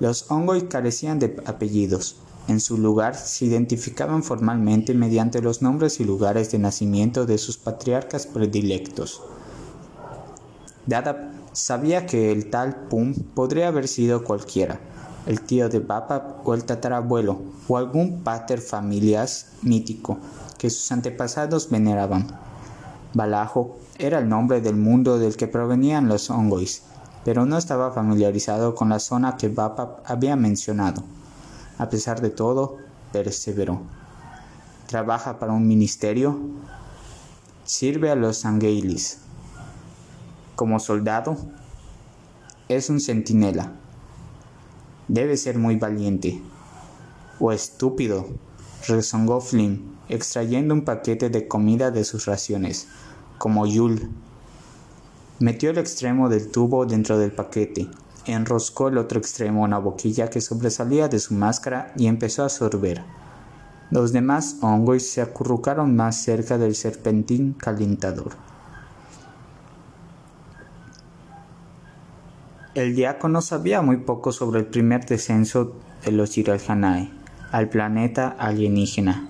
Los 0.00 0.30
Ongoy 0.30 0.68
carecían 0.68 1.18
de 1.18 1.40
apellidos. 1.46 2.16
En 2.46 2.60
su 2.60 2.78
lugar 2.78 3.16
se 3.16 3.44
identificaban 3.44 4.22
formalmente 4.22 4.94
mediante 4.94 5.42
los 5.42 5.60
nombres 5.60 6.00
y 6.00 6.04
lugares 6.04 6.50
de 6.50 6.58
nacimiento 6.58 7.26
de 7.26 7.36
sus 7.36 7.58
patriarcas 7.58 8.26
predilectos. 8.26 9.20
Dada 10.86 11.32
sabía 11.52 12.06
que 12.06 12.32
el 12.32 12.48
tal 12.48 12.86
Pum 12.88 13.14
podría 13.34 13.68
haber 13.68 13.88
sido 13.88 14.24
cualquiera, 14.24 14.80
el 15.26 15.42
tío 15.42 15.68
de 15.68 15.80
Bapa 15.80 16.40
o 16.44 16.54
el 16.54 16.64
tatarabuelo, 16.64 17.38
o 17.68 17.76
algún 17.76 18.22
pater 18.22 18.60
familias 18.60 19.48
mítico 19.62 20.18
que 20.56 20.70
sus 20.70 20.90
antepasados 20.90 21.68
veneraban. 21.68 22.47
Balajo 23.14 23.78
era 23.98 24.18
el 24.18 24.28
nombre 24.28 24.60
del 24.60 24.76
mundo 24.76 25.18
del 25.18 25.36
que 25.36 25.48
provenían 25.48 26.08
los 26.08 26.28
Ongois, 26.30 26.82
pero 27.24 27.46
no 27.46 27.56
estaba 27.56 27.90
familiarizado 27.90 28.74
con 28.74 28.90
la 28.90 28.98
zona 28.98 29.36
que 29.36 29.48
Bapa 29.48 30.02
había 30.04 30.36
mencionado. 30.36 31.02
A 31.78 31.88
pesar 31.88 32.20
de 32.20 32.30
todo, 32.30 32.76
perseveró. 33.12 33.80
Trabaja 34.86 35.38
para 35.38 35.52
un 35.52 35.66
ministerio, 35.66 36.38
sirve 37.64 38.10
a 38.10 38.14
los 38.14 38.44
Angeilis. 38.44 39.18
Como 40.54 40.78
soldado, 40.78 41.36
es 42.68 42.90
un 42.90 43.00
centinela. 43.00 43.72
Debe 45.08 45.36
ser 45.36 45.58
muy 45.58 45.76
valiente. 45.76 46.42
O 47.40 47.52
estúpido, 47.52 48.26
rezongó 48.86 49.40
Flynn, 49.40 49.97
extrayendo 50.08 50.74
un 50.74 50.82
paquete 50.82 51.30
de 51.30 51.48
comida 51.48 51.90
de 51.90 52.04
sus 52.04 52.26
raciones, 52.26 52.88
como 53.38 53.66
Yul 53.66 54.10
Metió 55.40 55.70
el 55.70 55.78
extremo 55.78 56.28
del 56.28 56.50
tubo 56.50 56.84
dentro 56.84 57.16
del 57.16 57.30
paquete, 57.30 57.88
enroscó 58.26 58.88
el 58.88 58.98
otro 58.98 59.20
extremo 59.20 59.64
en 59.64 59.70
la 59.70 59.78
boquilla 59.78 60.30
que 60.30 60.40
sobresalía 60.40 61.06
de 61.06 61.20
su 61.20 61.34
máscara 61.34 61.92
y 61.96 62.08
empezó 62.08 62.44
a 62.44 62.48
sorber. 62.48 63.04
Los 63.92 64.12
demás 64.12 64.56
hongos 64.62 65.04
se 65.04 65.22
acurrucaron 65.22 65.94
más 65.94 66.16
cerca 66.16 66.58
del 66.58 66.74
serpentín 66.74 67.52
calentador. 67.52 68.32
El 72.74 72.96
diácono 72.96 73.40
sabía 73.40 73.80
muy 73.80 73.98
poco 73.98 74.32
sobre 74.32 74.58
el 74.58 74.66
primer 74.66 75.06
descenso 75.06 75.76
de 76.04 76.10
los 76.10 76.34
Yiralhanae 76.34 77.12
al 77.52 77.68
planeta 77.68 78.36
alienígena, 78.38 79.28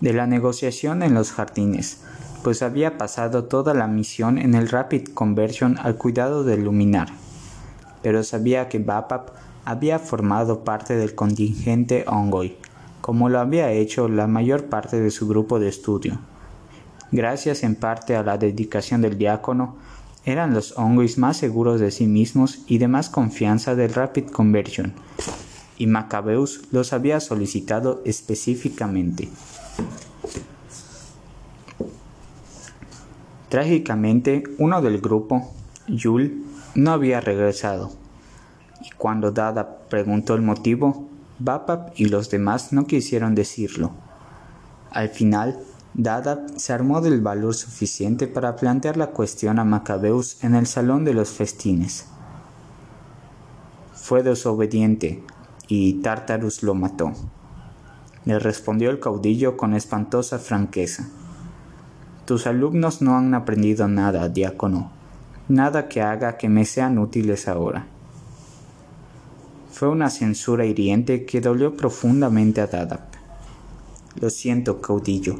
de 0.00 0.12
la 0.12 0.26
negociación 0.26 1.02
en 1.02 1.14
los 1.14 1.32
jardines, 1.32 2.02
pues 2.42 2.62
había 2.62 2.96
pasado 2.96 3.44
toda 3.44 3.74
la 3.74 3.86
misión 3.86 4.38
en 4.38 4.54
el 4.54 4.68
Rapid 4.68 5.08
Conversion 5.14 5.78
al 5.78 5.96
cuidado 5.96 6.44
del 6.44 6.64
luminar. 6.64 7.08
Pero 8.02 8.22
sabía 8.22 8.68
que 8.68 8.78
Bapap 8.78 9.30
había 9.64 9.98
formado 9.98 10.64
parte 10.64 10.96
del 10.96 11.14
contingente 11.14 12.04
Ongoy, 12.06 12.56
como 13.00 13.28
lo 13.28 13.40
había 13.40 13.70
hecho 13.72 14.08
la 14.08 14.26
mayor 14.26 14.66
parte 14.66 15.00
de 15.00 15.10
su 15.10 15.28
grupo 15.28 15.60
de 15.60 15.68
estudio. 15.68 16.18
Gracias 17.12 17.62
en 17.62 17.74
parte 17.74 18.16
a 18.16 18.22
la 18.22 18.38
dedicación 18.38 19.02
del 19.02 19.18
diácono, 19.18 19.76
eran 20.24 20.54
los 20.54 20.76
Ongoys 20.76 21.18
más 21.18 21.38
seguros 21.38 21.80
de 21.80 21.90
sí 21.90 22.06
mismos 22.06 22.60
y 22.66 22.78
de 22.78 22.88
más 22.88 23.08
confianza 23.08 23.74
del 23.74 23.92
Rapid 23.92 24.28
Conversion, 24.28 24.92
y 25.76 25.86
Macabeus 25.86 26.62
los 26.70 26.92
había 26.92 27.20
solicitado 27.20 28.02
específicamente. 28.04 29.28
Trágicamente, 33.48 34.44
uno 34.58 34.80
del 34.80 35.00
grupo, 35.00 35.52
Yul, 35.88 36.44
no 36.74 36.92
había 36.92 37.20
regresado. 37.20 37.90
Y 38.80 38.90
cuando 38.96 39.32
Dada 39.32 39.78
preguntó 39.88 40.34
el 40.34 40.42
motivo, 40.42 41.08
Bapap 41.40 41.92
y 41.96 42.04
los 42.06 42.30
demás 42.30 42.72
no 42.72 42.86
quisieron 42.86 43.34
decirlo. 43.34 43.90
Al 44.90 45.08
final, 45.08 45.58
Dada 45.94 46.46
se 46.56 46.72
armó 46.72 47.00
del 47.00 47.20
valor 47.20 47.54
suficiente 47.54 48.28
para 48.28 48.54
plantear 48.54 48.96
la 48.96 49.08
cuestión 49.08 49.58
a 49.58 49.64
Macabeus 49.64 50.42
en 50.44 50.54
el 50.54 50.66
salón 50.66 51.04
de 51.04 51.14
los 51.14 51.30
festines. 51.30 52.06
Fue 53.94 54.22
desobediente 54.22 55.24
y 55.66 55.94
Tartarus 55.94 56.62
lo 56.62 56.74
mató. 56.74 57.12
Le 58.24 58.38
respondió 58.38 58.90
el 58.90 59.00
caudillo 59.00 59.56
con 59.56 59.74
espantosa 59.74 60.38
franqueza. 60.38 61.08
Tus 62.26 62.46
alumnos 62.46 63.02
no 63.02 63.16
han 63.16 63.34
aprendido 63.34 63.88
nada, 63.88 64.28
diácono, 64.28 64.90
nada 65.48 65.88
que 65.88 66.02
haga 66.02 66.36
que 66.36 66.48
me 66.48 66.64
sean 66.64 66.98
útiles 66.98 67.48
ahora. 67.48 67.86
Fue 69.72 69.88
una 69.88 70.10
censura 70.10 70.64
hiriente 70.64 71.24
que 71.24 71.40
dolió 71.40 71.76
profundamente 71.76 72.60
a 72.60 72.66
Dadap. 72.66 73.14
Lo 74.20 74.30
siento, 74.30 74.80
caudillo. 74.80 75.36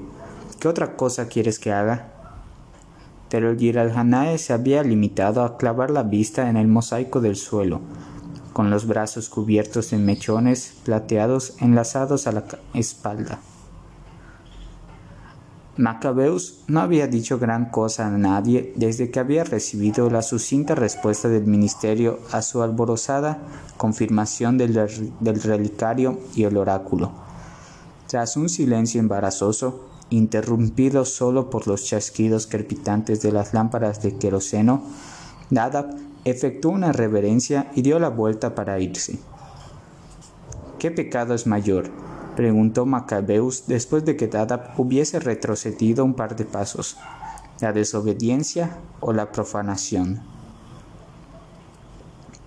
¿Qué 0.58 0.68
otra 0.68 0.96
cosa 0.96 1.28
quieres 1.28 1.58
que 1.58 1.72
haga? 1.72 2.10
pero 3.30 3.50
el 3.50 4.38
se 4.38 4.52
había 4.52 4.82
limitado 4.82 5.44
a 5.44 5.56
clavar 5.56 5.90
la 5.90 6.02
vista 6.02 6.50
en 6.50 6.56
el 6.56 6.66
mosaico 6.66 7.20
del 7.20 7.36
suelo, 7.36 7.80
con 8.52 8.70
los 8.70 8.86
brazos 8.86 9.28
cubiertos 9.28 9.90
de 9.90 9.98
mechones 9.98 10.74
plateados 10.84 11.54
enlazados 11.60 12.26
a 12.26 12.32
la 12.32 12.44
espalda. 12.74 13.40
Macabeus 15.80 16.64
no 16.66 16.80
había 16.80 17.06
dicho 17.06 17.38
gran 17.38 17.70
cosa 17.70 18.06
a 18.06 18.10
nadie 18.10 18.74
desde 18.76 19.10
que 19.10 19.18
había 19.18 19.44
recibido 19.44 20.10
la 20.10 20.20
sucinta 20.20 20.74
respuesta 20.74 21.28
del 21.28 21.46
ministerio 21.46 22.18
a 22.32 22.42
su 22.42 22.62
alborozada 22.62 23.38
confirmación 23.78 24.58
del, 24.58 24.74
relicario 25.42 26.18
y 26.34 26.44
el 26.44 26.58
oráculo. 26.58 27.12
Tras 28.08 28.36
un 28.36 28.50
silencio 28.50 29.00
embarazoso, 29.00 29.88
interrumpido 30.10 31.06
solo 31.06 31.48
por 31.48 31.66
los 31.66 31.84
chasquidos 31.86 32.46
crepitantes 32.46 33.22
de 33.22 33.32
las 33.32 33.54
lámparas 33.54 34.02
de 34.02 34.16
queroseno, 34.16 34.82
Nadab 35.48 35.96
efectuó 36.24 36.72
una 36.72 36.92
reverencia 36.92 37.70
y 37.74 37.82
dio 37.82 37.98
la 37.98 38.08
vuelta 38.08 38.54
para 38.54 38.78
irse. 38.78 39.18
¿Qué 40.78 40.90
pecado 40.90 41.34
es 41.34 41.46
mayor? 41.46 41.90
preguntó 42.36 42.86
Macabeus 42.86 43.66
después 43.66 44.04
de 44.04 44.16
que 44.16 44.28
Nadab 44.28 44.70
hubiese 44.78 45.20
retrocedido 45.20 46.04
un 46.04 46.14
par 46.14 46.36
de 46.36 46.44
pasos, 46.44 46.96
la 47.60 47.72
desobediencia 47.72 48.78
o 49.00 49.12
la 49.12 49.30
profanación. 49.30 50.22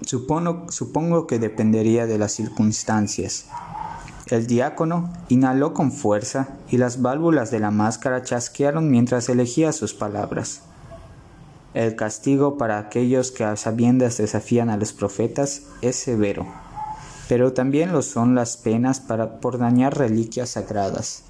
Supongo 0.06 1.28
que 1.28 1.40
dependería 1.40 2.06
de 2.08 2.18
las 2.18 2.32
circunstancias. 2.34 3.46
El 4.28 4.48
diácono 4.48 5.14
inhaló 5.30 5.74
con 5.74 5.92
fuerza 5.92 6.58
y 6.70 6.78
las 6.78 7.02
válvulas 7.02 7.52
de 7.52 7.60
la 7.60 7.72
máscara 7.72 8.24
chasquearon 8.24 8.90
mientras 8.90 9.30
elegía 9.30 9.72
sus 9.72 9.94
palabras. 9.94 10.64
El 11.74 11.96
castigo 11.96 12.58
para 12.60 12.78
aquellos 12.78 13.32
que 13.32 13.44
a 13.44 13.56
sabiendas 13.56 14.18
desafían 14.18 14.70
a 14.70 14.78
los 14.78 14.94
profetas 14.94 15.64
es 15.82 15.96
severo, 15.96 16.46
pero 17.28 17.54
también 17.54 17.92
lo 17.92 18.04
son 18.04 18.36
las 18.36 18.58
penas 18.58 19.00
para, 19.00 19.40
por 19.40 19.58
dañar 19.58 19.98
reliquias 19.98 20.52
sagradas. 20.52 21.24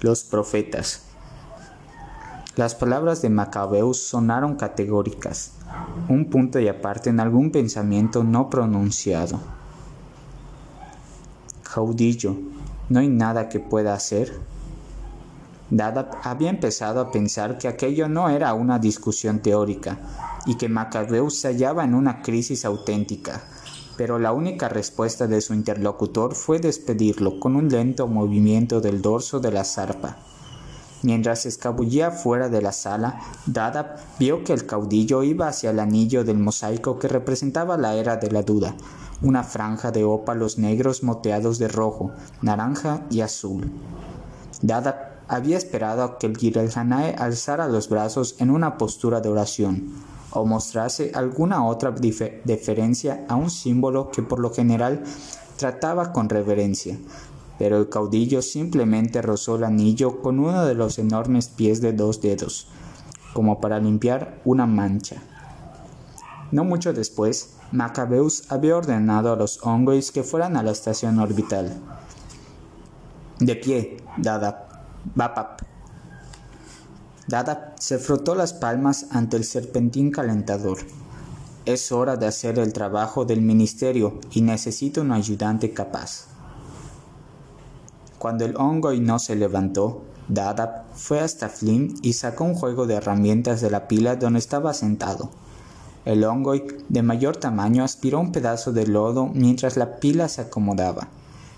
Los 0.00 0.22
profetas. 0.22 1.02
Las 2.56 2.74
palabras 2.74 3.20
de 3.20 3.28
Macabeus 3.28 3.98
sonaron 3.98 4.56
categóricas, 4.56 5.52
un 6.08 6.30
punto 6.30 6.58
y 6.60 6.68
aparte 6.68 7.10
en 7.10 7.20
algún 7.20 7.50
pensamiento 7.50 8.24
no 8.24 8.48
pronunciado. 8.48 9.38
Jaudillo, 11.64 12.36
¿no 12.88 13.00
hay 13.00 13.08
nada 13.08 13.50
que 13.50 13.60
pueda 13.60 13.92
hacer? 13.92 14.32
Dada 15.70 16.10
había 16.22 16.50
empezado 16.50 17.00
a 17.00 17.10
pensar 17.10 17.58
que 17.58 17.68
aquello 17.68 18.08
no 18.08 18.28
era 18.28 18.52
una 18.54 18.78
discusión 18.78 19.40
teórica 19.40 19.98
y 20.46 20.56
que 20.56 20.68
Macabeus 20.68 21.38
se 21.38 21.48
hallaba 21.48 21.84
en 21.84 21.94
una 21.94 22.20
crisis 22.20 22.64
auténtica, 22.64 23.42
pero 23.96 24.18
la 24.18 24.32
única 24.32 24.68
respuesta 24.68 25.26
de 25.26 25.40
su 25.40 25.54
interlocutor 25.54 26.34
fue 26.34 26.58
despedirlo 26.58 27.40
con 27.40 27.56
un 27.56 27.68
lento 27.68 28.06
movimiento 28.06 28.80
del 28.80 29.00
dorso 29.00 29.40
de 29.40 29.52
la 29.52 29.64
zarpa. 29.64 30.16
Mientras 31.02 31.44
escabullía 31.46 32.10
fuera 32.10 32.48
de 32.48 32.62
la 32.62 32.72
sala, 32.72 33.20
Dada 33.46 33.96
vio 34.18 34.42
que 34.42 34.52
el 34.52 34.66
caudillo 34.66 35.22
iba 35.22 35.48
hacia 35.48 35.70
el 35.70 35.80
anillo 35.80 36.24
del 36.24 36.38
mosaico 36.38 36.98
que 36.98 37.08
representaba 37.08 37.76
la 37.76 37.94
era 37.94 38.16
de 38.16 38.30
la 38.30 38.42
duda, 38.42 38.74
una 39.22 39.44
franja 39.44 39.90
de 39.90 40.04
ópalos 40.04 40.58
negros 40.58 41.02
moteados 41.02 41.58
de 41.58 41.68
rojo, 41.68 42.12
naranja 42.42 43.02
y 43.10 43.20
azul. 43.20 43.70
Dada 44.62 45.13
había 45.28 45.56
esperado 45.56 46.02
a 46.02 46.18
que 46.18 46.26
el 46.26 46.36
Girelhanae 46.36 47.14
alzara 47.16 47.68
los 47.68 47.88
brazos 47.88 48.36
en 48.38 48.50
una 48.50 48.76
postura 48.78 49.20
de 49.20 49.28
oración, 49.28 49.92
o 50.30 50.44
mostrase 50.44 51.12
alguna 51.14 51.66
otra 51.66 51.92
deferencia 51.92 53.24
a 53.28 53.36
un 53.36 53.50
símbolo 53.50 54.10
que 54.10 54.22
por 54.22 54.40
lo 54.40 54.52
general 54.52 55.02
trataba 55.56 56.12
con 56.12 56.28
reverencia, 56.28 56.98
pero 57.58 57.78
el 57.78 57.88
caudillo 57.88 58.42
simplemente 58.42 59.22
rozó 59.22 59.56
el 59.56 59.64
anillo 59.64 60.20
con 60.20 60.38
uno 60.38 60.64
de 60.64 60.74
los 60.74 60.98
enormes 60.98 61.48
pies 61.48 61.80
de 61.80 61.92
dos 61.92 62.20
dedos, 62.20 62.68
como 63.32 63.60
para 63.60 63.78
limpiar 63.78 64.40
una 64.44 64.66
mancha. 64.66 65.22
No 66.50 66.64
mucho 66.64 66.92
después, 66.92 67.54
Macabeus 67.72 68.50
había 68.50 68.76
ordenado 68.76 69.32
a 69.32 69.36
los 69.36 69.60
ongois 69.64 70.12
que 70.12 70.22
fueran 70.22 70.56
a 70.56 70.62
la 70.62 70.70
estación 70.70 71.18
orbital. 71.18 71.72
De 73.40 73.56
pie, 73.56 73.96
dada 74.16 74.63
Bapap. 75.14 75.60
Dada 77.28 77.74
se 77.78 77.98
frotó 77.98 78.34
las 78.34 78.54
palmas 78.54 79.06
ante 79.10 79.36
el 79.36 79.44
serpentín 79.44 80.10
calentador. 80.10 80.78
Es 81.66 81.92
hora 81.92 82.16
de 82.16 82.26
hacer 82.26 82.58
el 82.58 82.72
trabajo 82.72 83.26
del 83.26 83.42
ministerio 83.42 84.18
y 84.32 84.40
necesito 84.40 85.02
un 85.02 85.12
ayudante 85.12 85.72
capaz. 85.72 86.26
Cuando 88.18 88.46
el 88.46 88.56
hongo 88.56 88.92
y 88.92 89.00
no 89.00 89.18
se 89.18 89.36
levantó, 89.36 90.02
Dada 90.28 90.86
fue 90.94 91.20
hasta 91.20 91.50
Flynn 91.50 91.94
y 92.02 92.14
sacó 92.14 92.44
un 92.44 92.54
juego 92.54 92.86
de 92.86 92.94
herramientas 92.94 93.60
de 93.60 93.70
la 93.70 93.86
pila 93.86 94.16
donde 94.16 94.38
estaba 94.38 94.72
sentado. 94.72 95.30
El 96.06 96.24
hongo 96.24 96.54
de 96.88 97.02
mayor 97.02 97.36
tamaño 97.36 97.84
aspiró 97.84 98.20
un 98.20 98.32
pedazo 98.32 98.72
de 98.72 98.86
lodo 98.86 99.26
mientras 99.26 99.76
la 99.76 99.96
pila 99.96 100.28
se 100.28 100.40
acomodaba, 100.40 101.08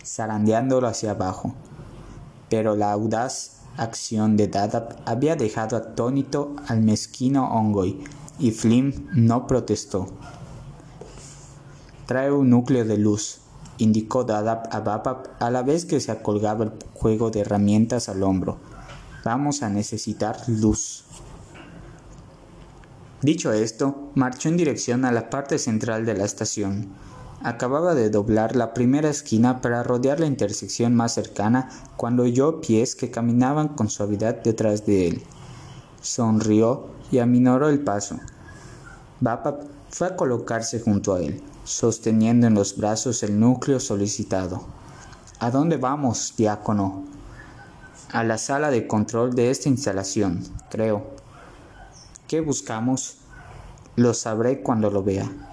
zarandeándolo 0.05 0.89
hacia 0.89 1.13
abajo 1.13 1.55
pero 2.49 2.77
la 2.77 2.93
audaz 2.93 3.57
acción 3.77 4.37
de 4.37 4.49
Dadab 4.49 4.97
había 5.05 5.37
dejado 5.37 5.77
atónito 5.77 6.57
al 6.67 6.81
mezquino 6.83 7.51
Ongoy, 7.53 8.05
y 8.39 8.51
Flynn 8.51 9.09
no 9.15 9.47
protestó. 9.47 10.09
Trae 12.07 12.31
un 12.31 12.51
núcleo 12.51 12.85
de 12.85 12.99
luz, 12.99 13.41
indicó 13.79 14.25
Dadab 14.25 14.69
a 14.71 14.81
Babab 14.81 15.31
a 15.41 15.51
la 15.51 15.63
vez 15.63 15.85
que 15.85 16.01
se 16.01 16.13
acolgaba 16.13 16.65
el 16.65 16.73
juego 16.95 17.31
de 17.31 17.41
herramientas 17.41 18.09
al 18.09 18.23
hombro. 18.23 18.59
Vamos 19.25 19.63
a 19.63 19.69
necesitar 19.69 20.37
luz. 20.47 21.05
Dicho 23.23 23.53
esto, 23.53 24.11
marchó 24.15 24.49
en 24.49 24.57
dirección 24.57 25.05
a 25.05 25.11
la 25.11 25.31
parte 25.31 25.59
central 25.59 26.07
de 26.07 26.15
la 26.15 26.25
estación. 26.25 26.89
Acababa 27.47 27.95
de 27.95 28.11
doblar 28.11 28.57
la 28.57 28.75
primera 28.75 29.09
esquina 29.09 29.61
para 29.61 29.85
rodear 29.85 30.19
la 30.19 30.27
intersección 30.27 30.97
más 30.97 31.15
cercana 31.15 31.69
cuando 31.97 32.25
oyó 32.25 32.61
pies 32.61 32.97
que 32.97 33.13
caminaban 33.13 33.69
con 33.69 33.89
suavidad 33.89 34.43
detrás 34.43 34.85
de 34.85 35.07
él. 35.07 35.23
Sonrió 36.01 36.89
y 37.13 37.21
aminoró 37.21 37.69
el 37.69 37.85
paso. 37.85 38.19
Bapap 39.21 39.63
fue 39.91 40.09
a 40.09 40.17
colocarse 40.17 40.81
junto 40.81 41.15
a 41.15 41.21
él, 41.21 41.41
sosteniendo 41.63 42.49
en 42.49 42.55
los 42.55 42.77
brazos 42.77 43.23
el 43.23 43.39
núcleo 43.39 43.79
solicitado. 43.79 44.65
¿A 45.39 45.53
dónde 45.53 45.77
vamos, 45.77 46.35
diácono? 46.37 47.05
A 48.11 48.25
la 48.25 48.39
sala 48.39 48.73
de 48.73 48.89
control 48.89 49.37
de 49.37 49.53
esta 49.53 49.69
instalación, 49.69 50.43
creo. 50.69 51.07
¿Qué 52.27 52.41
buscamos? 52.41 53.19
Lo 53.95 54.15
sabré 54.15 54.63
cuando 54.63 54.91
lo 54.91 55.05
vea. 55.05 55.46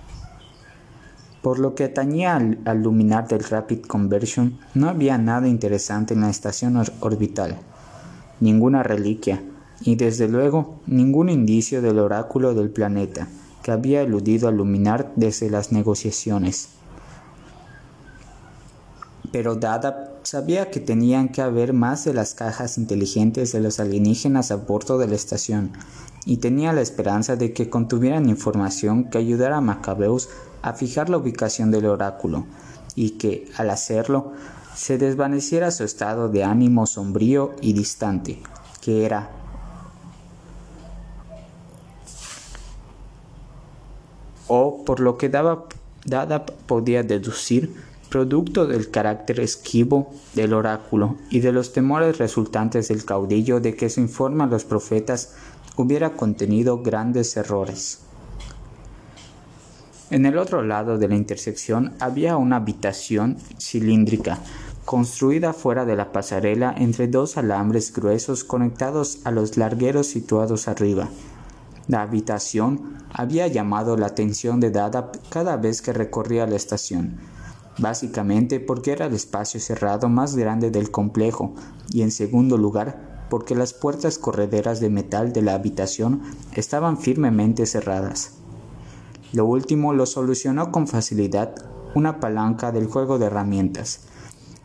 Por 1.44 1.60
lo 1.60 1.76
que 1.76 1.84
atañía 1.84 2.38
al, 2.38 2.82
luminar 2.82 3.28
del 3.28 3.44
Rapid 3.44 3.82
Conversion, 3.82 4.58
no 4.76 4.88
había 4.88 5.18
nada 5.18 5.50
interesante 5.50 6.14
en 6.14 6.22
la 6.22 6.30
estación 6.30 6.82
orbital, 7.02 7.60
ninguna 8.40 8.82
reliquia, 8.82 9.44
y 9.82 9.96
desde 9.96 10.30
luego 10.30 10.80
ningún 10.88 11.28
indicio 11.28 11.82
del 11.82 12.00
oráculo 12.00 12.54
del 12.54 12.70
planeta, 12.70 13.28
que 13.62 13.72
había 13.72 14.04
eludido 14.04 14.48
al 14.48 14.56
luminar 14.56 15.12
desde 15.18 15.50
las 15.50 15.74
negociaciones. 15.74 16.70
Pero 19.34 19.56
Dada 19.56 20.14
sabía 20.24 20.72
que 20.72 20.80
tenían 20.80 21.28
que 21.28 21.42
haber 21.42 21.74
más 21.74 22.06
de 22.06 22.14
las 22.14 22.36
cajas 22.36 22.78
inteligentes 22.78 23.52
de 23.52 23.60
los 23.60 23.82
alienígenas 23.82 24.52
a 24.52 24.56
bordo 24.56 24.98
de 24.98 25.10
la 25.10 25.16
estación, 25.16 25.72
y 26.26 26.38
tenía 26.38 26.74
la 26.74 26.82
esperanza 26.82 27.36
de 27.36 27.54
que 27.54 27.70
contuvieran 27.70 28.30
información 28.30 29.10
que 29.10 29.18
ayudara 29.18 29.58
a 29.58 29.62
Macabeus 29.62 30.30
a 30.62 30.74
fijar 30.74 31.10
la 31.10 31.18
ubicación 31.18 31.72
del 31.72 31.86
oráculo, 31.86 32.46
y 32.96 33.12
que, 33.12 33.50
al 33.58 33.70
hacerlo, 33.70 34.32
se 34.76 34.98
desvaneciera 34.98 35.72
su 35.72 35.84
estado 35.84 36.30
de 36.30 36.44
ánimo 36.44 36.86
sombrío 36.86 37.56
y 37.62 37.74
distante, 37.74 38.42
que 38.82 39.06
era 39.06 39.30
o 44.48 44.84
por 44.86 45.00
lo 45.00 45.18
que 45.18 45.30
daba, 45.30 45.66
Dada 46.06 46.46
podía 46.46 47.02
deducir, 47.02 47.74
producto 48.10 48.68
del 48.68 48.92
carácter 48.92 49.40
esquivo 49.40 50.14
del 50.36 50.54
oráculo 50.54 51.16
y 51.32 51.40
de 51.40 51.52
los 51.52 51.74
temores 51.74 52.18
resultantes 52.20 52.90
del 52.90 53.06
caudillo 53.06 53.60
de 53.60 53.76
que 53.76 53.90
su 53.90 54.02
informe 54.02 54.44
a 54.44 54.48
los 54.48 54.66
profetas 54.66 55.34
hubiera 55.76 56.12
contenido 56.12 56.82
grandes 56.82 57.36
errores. 57.38 58.00
En 60.10 60.26
el 60.26 60.38
otro 60.38 60.62
lado 60.62 60.98
de 60.98 61.08
la 61.08 61.16
intersección 61.16 61.94
había 62.00 62.38
una 62.38 62.58
habitación 62.58 63.38
cilíndrica 63.60 64.40
construida 64.86 65.54
fuera 65.54 65.86
de 65.86 65.96
la 65.96 66.12
pasarela 66.12 66.74
entre 66.78 67.08
dos 67.08 67.38
alambres 67.38 67.94
gruesos 67.94 68.44
conectados 68.44 69.20
a 69.24 69.32
los 69.32 69.58
largueros 69.58 70.08
situados 70.08 70.68
arriba. 70.68 71.10
La 71.88 72.02
habitación 72.02 72.98
había 73.12 73.48
llamado 73.48 73.98
la 73.98 74.08
atención 74.08 74.60
de 74.60 74.72
Dada 74.72 75.12
cada 75.30 75.58
vez 75.58 75.82
que 75.82 75.94
recorría 75.94 76.48
la 76.48 76.56
estación, 76.56 77.18
básicamente 77.78 78.60
porque 78.60 78.92
era 78.92 79.06
el 79.06 79.14
espacio 79.14 79.60
cerrado 79.60 80.10
más 80.10 80.36
grande 80.36 80.70
del 80.70 80.92
complejo 80.92 81.54
y 81.92 82.02
en 82.02 82.12
segundo 82.12 82.58
lugar 82.58 83.13
porque 83.34 83.56
las 83.56 83.74
puertas 83.74 84.20
correderas 84.20 84.80
de 84.80 84.92
metal 84.92 85.34
de 85.34 85.42
la 85.42 85.56
habitación 85.56 86.22
estaban 86.54 87.00
firmemente 87.00 87.66
cerradas. 87.66 88.34
Lo 89.32 89.48
último 89.48 89.92
lo 89.92 90.06
solucionó 90.06 90.72
con 90.72 90.88
facilidad 90.88 91.56
una 91.96 92.20
palanca 92.20 92.72
del 92.72 92.86
juego 92.86 93.18
de 93.18 93.26
herramientas, 93.26 94.02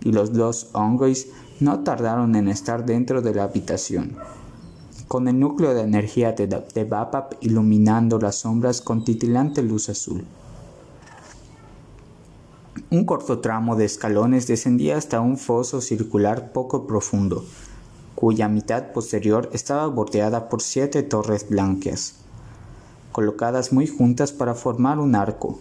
y 0.04 0.12
los 0.12 0.34
dos 0.34 0.68
Ongoys 0.74 1.28
no 1.60 1.80
tardaron 1.80 2.36
en 2.36 2.46
estar 2.46 2.84
dentro 2.84 3.22
de 3.22 3.34
la 3.34 3.44
habitación, 3.44 4.18
con 5.06 5.28
el 5.28 5.40
núcleo 5.40 5.72
de 5.72 5.80
energía 5.80 6.32
de, 6.32 6.46
de 6.46 6.84
Bapap 6.84 7.36
iluminando 7.40 8.18
las 8.18 8.36
sombras 8.36 8.82
con 8.82 9.02
titilante 9.02 9.62
luz 9.62 9.88
azul. 9.88 10.26
Un 12.90 13.06
corto 13.06 13.38
tramo 13.38 13.76
de 13.76 13.86
escalones 13.86 14.46
descendía 14.46 14.98
hasta 14.98 15.22
un 15.22 15.38
foso 15.38 15.80
circular 15.80 16.52
poco 16.52 16.86
profundo, 16.86 17.46
cuya 18.18 18.48
mitad 18.48 18.90
posterior 18.90 19.48
estaba 19.52 19.86
bordeada 19.86 20.48
por 20.48 20.60
siete 20.60 21.04
torres 21.04 21.48
blancas, 21.48 22.14
colocadas 23.12 23.72
muy 23.72 23.86
juntas 23.86 24.32
para 24.32 24.56
formar 24.56 24.98
un 24.98 25.14
arco, 25.14 25.60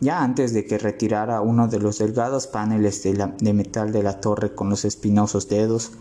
ya 0.00 0.22
antes 0.22 0.54
de 0.54 0.64
que 0.64 0.78
retirara 0.78 1.42
uno 1.42 1.68
de 1.68 1.80
los 1.80 1.98
delgados 1.98 2.46
paneles 2.46 3.02
de, 3.02 3.52
metal 3.52 3.92
de 3.92 4.02
la 4.02 4.22
torre 4.22 4.54
con 4.54 4.70
los 4.70 4.86
espinosos 4.86 5.50
dedos, 5.50 5.92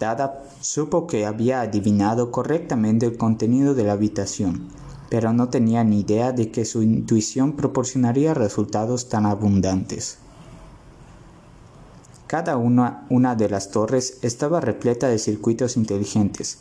Dada 0.00 0.42
supo 0.60 1.06
que 1.06 1.26
había 1.26 1.60
adivinado 1.60 2.32
correctamente 2.32 3.06
el 3.06 3.16
contenido 3.16 3.74
de 3.74 3.84
la 3.84 3.92
habitación, 3.92 4.66
pero 5.10 5.32
no 5.32 5.48
tenía 5.48 5.84
ni 5.84 6.00
idea 6.00 6.32
de 6.32 6.50
que 6.50 6.64
su 6.64 6.82
intuición 6.82 7.52
proporcionaría 7.52 8.34
resultados 8.34 9.08
tan 9.08 9.26
abundantes. 9.26 10.18
Cada 12.30 12.56
una, 12.56 13.34
de 13.34 13.48
las 13.48 13.72
torres 13.72 14.18
estaba 14.22 14.60
repleta 14.60 15.08
de 15.08 15.18
circuitos 15.18 15.76
inteligentes, 15.76 16.58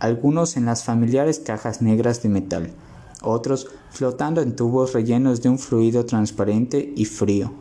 algunos 0.00 0.56
en 0.56 0.64
las 0.64 0.82
familiares 0.82 1.38
cajas 1.38 1.80
negras 1.80 2.24
de 2.24 2.28
metal, 2.28 2.72
otros 3.22 3.68
flotando 3.92 4.42
en 4.42 4.56
tubos 4.56 4.92
rellenos 4.92 5.42
de 5.42 5.48
un 5.48 5.60
fluido 5.60 6.06
transparente 6.06 6.92
y 6.96 7.04
frío, 7.04 7.52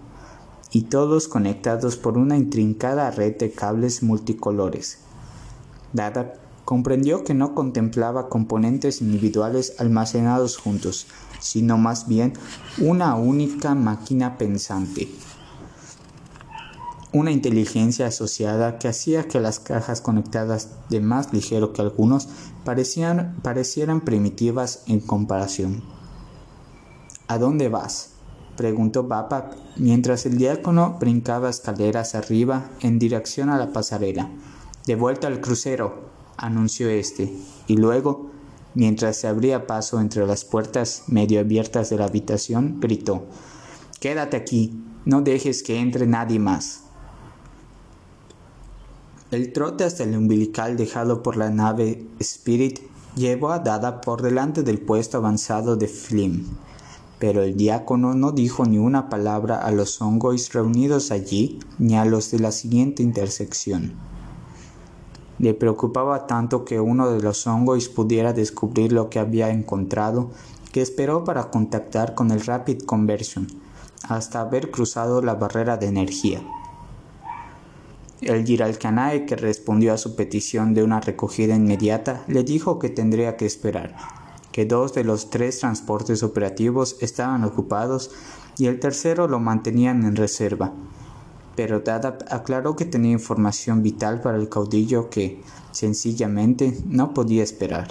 y 0.72 0.86
todos 0.86 1.28
conectados 1.28 1.98
por 1.98 2.18
una 2.18 2.36
intrincada 2.36 3.12
red 3.12 3.38
de 3.38 3.52
cables 3.52 4.02
multicolores. 4.02 4.98
Dada 5.94 6.34
comprendió 6.65 7.24
que 7.24 7.36
no 7.36 7.54
contemplaba 7.54 8.28
componentes 8.28 9.02
individuales 9.04 9.76
almacenados 9.78 10.58
juntos, 10.58 11.06
sino 11.39 11.78
más 11.78 12.08
bien 12.08 12.34
una 12.80 13.13
única 13.13 13.76
máquina 13.76 14.39
pensante 14.39 15.08
una 17.12 17.32
inteligencia 17.32 18.08
asociada 18.08 18.78
que 18.78 18.88
hacía 18.88 19.28
que 19.28 19.39
las 19.39 19.60
cajas 19.60 20.02
conectadas 20.02 20.69
de 20.89 21.02
más 21.02 21.34
ligero 21.34 21.74
que 21.74 21.82
algunos 21.82 22.28
parecieran 22.63 24.02
primitivas 24.02 24.84
en 24.88 25.00
comparación. 25.00 25.84
¿A 27.28 27.38
dónde 27.38 27.69
vas? 27.69 28.12
preguntó 28.58 29.04
Bapak 29.04 29.56
mientras 29.78 30.26
el 30.26 30.38
diácono 30.38 30.98
brincaba 31.00 31.50
escaleras 31.50 32.13
arriba 32.13 32.69
en 32.82 33.00
dirección 33.00 33.50
a 33.50 33.58
la 33.58 33.72
pasarela. 33.72 34.30
De 34.86 34.95
vuelta 34.95 35.28
al 35.28 35.39
crucero, 35.39 36.10
anunció 36.38 36.89
este, 36.89 37.34
y 37.67 37.78
luego, 37.78 38.30
mientras 38.76 39.17
se 39.17 39.28
abría 39.28 39.65
paso 39.65 40.00
entre 40.00 40.28
las 40.28 40.43
puertas 40.43 41.04
medio 41.08 41.39
abiertas 41.39 41.89
de 41.89 41.98
la 41.98 42.06
habitación, 42.06 42.80
gritó 42.80 43.26
Quédate 44.00 44.38
aquí, 44.38 44.84
no 45.06 45.22
dejes 45.22 45.63
que 45.63 45.80
entre 45.80 46.06
nadie 46.06 46.39
más. 46.39 46.88
El 49.32 49.54
trote 49.54 49.84
hasta 49.84 50.06
el 50.06 50.18
umbilical 50.18 50.76
dejado 50.76 51.22
por 51.22 51.38
la 51.38 51.52
nave 51.52 52.04
Spirit 52.18 52.80
llevó 53.15 53.52
a 53.52 53.60
Dada 53.60 54.02
por 54.02 54.24
delante 54.24 54.63
del 54.63 54.82
puesto 54.82 55.18
avanzado 55.18 55.76
de 55.76 55.88
Flim, 55.88 56.48
pero 57.20 57.44
el 57.44 57.56
diácono 57.56 58.15
no 58.15 58.32
dijo 58.32 58.65
ni 58.65 58.80
una 58.80 59.08
palabra 59.08 59.60
a 59.60 59.70
los 59.70 60.02
hongois 60.02 60.52
reunidos 60.52 61.12
allí 61.12 61.60
ni 61.78 61.96
a 61.96 62.06
los 62.06 62.32
de 62.32 62.39
la 62.39 62.52
siguiente 62.52 63.04
intersección. 63.04 63.94
Le 65.38 65.54
preocupaba 65.54 66.26
tanto 66.26 66.65
que 66.65 66.80
uno 66.80 67.12
de 67.12 67.22
los 67.22 67.46
hongois 67.46 67.88
pudiera 67.88 68.34
descubrir 68.34 68.92
lo 68.92 69.12
que 69.12 69.20
había 69.20 69.52
encontrado 69.52 70.32
que 70.72 70.82
esperó 70.82 71.24
para 71.24 71.52
contactar 71.52 72.15
con 72.15 72.32
el 72.32 72.42
Rapid 72.42 72.82
Conversion 72.82 73.46
hasta 74.08 74.42
haber 74.42 74.72
cruzado 74.72 75.22
la 75.22 75.36
barrera 75.36 75.78
de 75.78 75.86
energía. 75.86 76.42
El 78.21 78.45
Giralcanae, 78.45 79.25
que 79.25 79.38
respondió 79.38 79.93
a 79.93 79.97
su 79.97 80.17
petición 80.17 80.73
de 80.73 80.84
una 80.84 80.99
recogida 80.99 81.55
inmediata, 81.55 82.25
le 82.27 82.43
dijo 82.43 82.77
que 82.77 82.89
tendría 82.89 83.38
que 83.38 83.45
esperar, 83.45 83.95
que 84.51 84.65
dos 84.65 84.93
de 84.93 85.05
los 85.05 85.29
tres 85.29 85.60
transportes 85.60 86.21
operativos 86.21 86.97
estaban 86.99 87.45
ocupados 87.45 88.12
y 88.58 88.65
el 88.65 88.82
tercero 88.82 89.29
lo 89.29 89.39
mantenían 89.39 90.03
en 90.03 90.17
reserva. 90.17 90.73
Pero 91.55 91.79
Dada 91.79 92.17
aclaró 92.29 92.75
que 92.75 92.84
tenía 92.84 93.13
información 93.13 93.84
vital 93.84 94.19
para 94.19 94.38
el 94.38 94.49
caudillo 94.49 95.10
que, 95.10 95.41
sencillamente, 95.71 96.77
no 96.86 97.13
podía 97.13 97.43
esperar. 97.43 97.88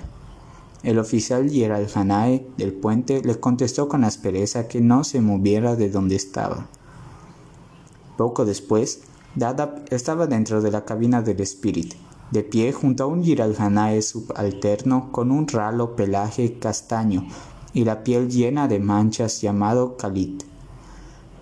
El 0.83 0.99
oficial 0.99 1.49
Giralcanae 1.49 2.47
del 2.59 2.75
puente 2.75 3.23
le 3.25 3.41
contestó 3.41 3.89
con 3.89 4.05
aspereza 4.05 4.69
que 4.69 4.83
no 4.83 5.05
se 5.05 5.23
moviera 5.23 5.75
de 5.75 5.89
donde 5.89 6.17
estaba. 6.17 6.67
Poco 8.19 8.45
después, 8.45 9.08
Dada 9.39 9.85
estaba 9.91 10.27
dentro 10.27 10.61
de 10.61 10.73
la 10.73 10.85
cabina 10.85 11.23
del 11.23 11.39
Spirit, 11.43 11.95
de 12.33 12.43
pie 12.43 12.73
junto 12.73 13.05
a 13.05 13.07
un 13.07 13.23
Giralhanae 13.23 14.03
subalterno 14.03 15.13
con 15.13 15.31
un 15.31 15.47
ralo 15.47 15.95
pelaje 15.95 16.59
castaño 16.59 17.25
y 17.73 17.85
la 17.85 18.03
piel 18.03 18.29
llena 18.29 18.67
de 18.67 18.81
manchas 18.81 19.41
llamado 19.41 19.97
Khalid, 19.97 20.43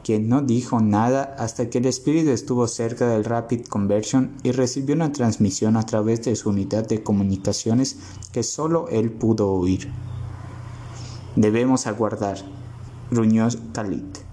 quien 0.05 0.29
no 0.29 0.43
dijo 0.43 0.79
nada 0.79 1.37
hasta 1.39 1.71
que 1.71 1.79
el 1.79 1.87
Spirit 1.87 2.29
estuvo 2.29 2.69
cerca 2.69 3.09
del 3.09 3.25
Rapid 3.25 3.65
Conversion 3.65 4.33
y 4.43 4.53
recibió 4.53 4.95
una 4.95 5.13
transmisión 5.13 5.79
a 5.79 5.87
través 5.87 6.23
de 6.23 6.37
su 6.37 6.51
unidad 6.51 6.87
de 6.87 7.03
comunicaciones 7.03 7.97
que 8.31 8.43
solo 8.43 8.89
él 8.91 9.11
pudo 9.11 9.51
oír. 9.51 9.91
Debemos 11.35 11.87
aguardar, 11.87 12.37
gruñó 13.11 13.49
Khalid. 13.73 14.26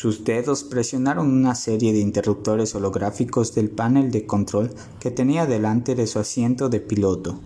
Sus 0.00 0.22
dedos 0.22 0.62
presionaron 0.62 1.28
una 1.28 1.56
serie 1.56 1.92
de 1.92 1.98
interruptores 1.98 2.72
holográficos 2.76 3.52
del 3.56 3.68
panel 3.68 4.12
de 4.12 4.26
control 4.26 4.72
que 5.00 5.10
tenía 5.10 5.44
delante 5.44 5.96
de 5.96 6.06
su 6.06 6.20
asiento 6.20 6.68
de 6.68 6.78
piloto. 6.78 7.40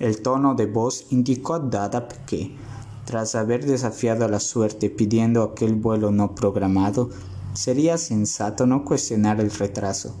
El 0.00 0.22
tono 0.22 0.56
de 0.56 0.66
voz 0.66 1.06
indicó 1.10 1.54
a 1.54 1.60
Dadap 1.60 2.10
que, 2.26 2.56
tras 3.04 3.36
haber 3.36 3.64
desafiado 3.64 4.24
a 4.24 4.28
la 4.28 4.40
suerte 4.40 4.90
pidiendo 4.90 5.44
aquel 5.44 5.76
vuelo 5.76 6.10
no 6.10 6.34
programado, 6.34 7.10
sería 7.52 7.96
sensato 7.96 8.66
no 8.66 8.84
cuestionar 8.84 9.40
el 9.40 9.52
retraso. 9.52 10.16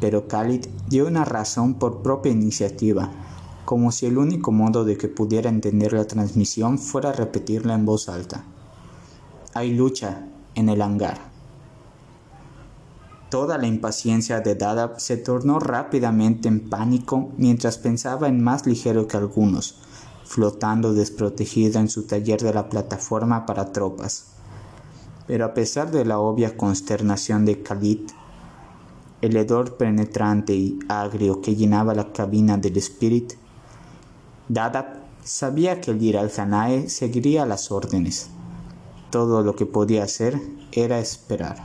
Pero 0.00 0.26
Khalid 0.26 0.68
dio 0.88 1.06
una 1.06 1.26
razón 1.26 1.74
por 1.74 2.00
propia 2.00 2.32
iniciativa, 2.32 3.10
como 3.66 3.92
si 3.92 4.06
el 4.06 4.16
único 4.16 4.52
modo 4.52 4.86
de 4.86 4.96
que 4.96 5.08
pudiera 5.08 5.50
entender 5.50 5.92
la 5.92 6.06
transmisión 6.06 6.78
fuera 6.78 7.12
repetirla 7.12 7.74
en 7.74 7.84
voz 7.84 8.08
alta. 8.08 8.46
Hay 9.52 9.74
lucha 9.74 10.28
en 10.60 10.68
el 10.68 10.82
hangar. 10.82 11.30
Toda 13.30 13.58
la 13.58 13.68
impaciencia 13.68 14.40
de 14.40 14.56
Dada 14.56 14.98
se 14.98 15.16
tornó 15.16 15.60
rápidamente 15.60 16.48
en 16.48 16.68
pánico 16.68 17.30
mientras 17.36 17.78
pensaba 17.78 18.26
en 18.26 18.42
más 18.42 18.66
ligero 18.66 19.06
que 19.06 19.16
algunos, 19.16 19.76
flotando 20.24 20.92
desprotegido 20.94 21.78
en 21.78 21.88
su 21.88 22.06
taller 22.06 22.40
de 22.40 22.52
la 22.52 22.68
plataforma 22.68 23.46
para 23.46 23.72
tropas. 23.72 24.32
Pero 25.28 25.44
a 25.44 25.54
pesar 25.54 25.92
de 25.92 26.04
la 26.04 26.18
obvia 26.18 26.56
consternación 26.56 27.44
de 27.44 27.62
Khalid, 27.62 28.10
el 29.20 29.36
hedor 29.36 29.76
penetrante 29.76 30.54
y 30.54 30.80
agrio 30.88 31.40
que 31.40 31.54
llenaba 31.54 31.94
la 31.94 32.12
cabina 32.12 32.56
del 32.56 32.78
Spirit, 32.78 33.34
Dada 34.48 35.04
sabía 35.22 35.80
que 35.80 35.92
el 35.92 36.16
al 36.16 36.32
Hanae 36.36 36.88
seguiría 36.88 37.46
las 37.46 37.70
órdenes. 37.70 38.30
Todo 39.10 39.42
lo 39.42 39.56
que 39.56 39.66
podía 39.66 40.04
hacer 40.04 40.40
era 40.72 41.00
esperar. 41.00 41.56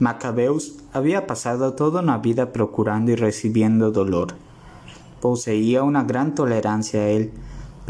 Macabeus 0.00 0.78
había 0.92 1.26
pasado 1.26 1.74
toda 1.74 2.00
una 2.00 2.18
vida 2.18 2.52
procurando 2.52 3.12
y 3.12 3.16
recibiendo 3.16 3.92
dolor. 3.92 4.28
Poseía 5.20 5.82
una 5.82 6.02
gran 6.04 6.34
tolerancia 6.34 7.00
a 7.02 7.08
él 7.08 7.32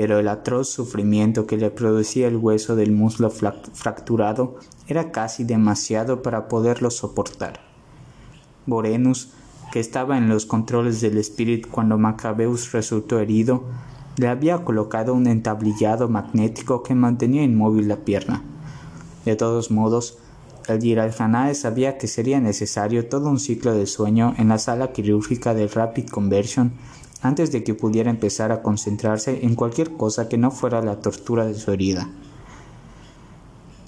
pero 0.00 0.18
el 0.18 0.28
atroz 0.28 0.70
sufrimiento 0.70 1.46
que 1.46 1.58
le 1.58 1.70
producía 1.70 2.26
el 2.26 2.38
hueso 2.38 2.74
del 2.74 2.90
muslo 2.90 3.28
fracturado 3.28 4.56
era 4.88 5.12
casi 5.12 5.44
demasiado 5.44 6.22
para 6.22 6.48
poderlo 6.48 6.90
soportar. 6.90 7.60
Borenus, 8.64 9.32
que 9.70 9.78
estaba 9.78 10.16
en 10.16 10.30
los 10.30 10.46
controles 10.46 11.02
del 11.02 11.18
espíritu 11.18 11.68
cuando 11.70 11.98
Macabeus 11.98 12.72
resultó 12.72 13.20
herido, 13.20 13.64
le 14.16 14.28
había 14.28 14.64
colocado 14.64 15.12
un 15.12 15.26
entablillado 15.26 16.08
magnético 16.08 16.82
que 16.82 16.94
mantenía 16.94 17.42
inmóvil 17.42 17.86
la 17.86 17.96
pierna. 17.96 18.42
De 19.26 19.36
todos 19.36 19.70
modos, 19.70 20.16
el 20.66 20.80
Giralhanae 20.80 21.54
sabía 21.54 21.98
que 21.98 22.06
sería 22.06 22.40
necesario 22.40 23.06
todo 23.06 23.28
un 23.28 23.38
ciclo 23.38 23.74
de 23.74 23.84
sueño 23.86 24.34
en 24.38 24.48
la 24.48 24.56
sala 24.56 24.92
quirúrgica 24.92 25.52
del 25.52 25.68
Rapid 25.68 26.08
Conversion 26.08 26.72
antes 27.22 27.52
de 27.52 27.62
que 27.64 27.74
pudiera 27.74 28.10
empezar 28.10 28.52
a 28.52 28.62
concentrarse 28.62 29.44
en 29.44 29.54
cualquier 29.54 29.96
cosa 29.96 30.28
que 30.28 30.38
no 30.38 30.50
fuera 30.50 30.82
la 30.82 31.00
tortura 31.00 31.46
de 31.46 31.54
su 31.54 31.70
herida. 31.70 32.08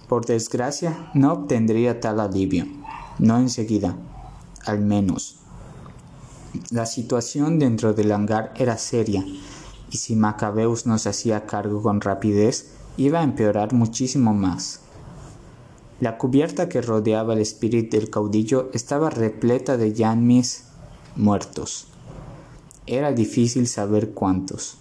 Por 0.09 0.27
desgracia, 0.27 1.11
no 1.15 1.33
obtendría 1.33 2.01
tal 2.01 2.21
alivio, 2.21 2.67
no 3.19 3.39
enseguida, 3.39 3.97
al 4.67 4.81
menos. 4.81 5.37
La 6.71 6.85
situación 6.85 7.59
dentro 7.59 7.95
del 7.95 8.13
hangar 8.13 8.53
era 8.57 8.77
seria, 8.77 9.25
y 9.91 9.97
si 9.97 10.17
Macabeus 10.17 10.87
no 10.87 10.99
se 10.99 11.09
hacía 11.09 11.47
cargo 11.47 11.83
con 11.83 12.03
rapidez, 12.03 12.73
iba 12.99 13.21
a 13.21 13.25
empeorar 13.25 13.73
muchísimo 13.73 14.35
más. 14.35 14.81
La 16.01 16.19
cubierta 16.19 16.69
que 16.69 16.83
rodeaba 16.83 17.33
el 17.33 17.41
espíritu 17.41 17.97
del 17.97 18.11
caudillo 18.11 18.71
estaba 18.75 19.09
repleta 19.09 19.77
de 19.77 19.93
yanmis 19.95 20.65
muertos. 21.17 21.92
Era 22.87 23.13
difícil 23.13 23.69
saber 23.69 24.11
cuántos. 24.11 24.79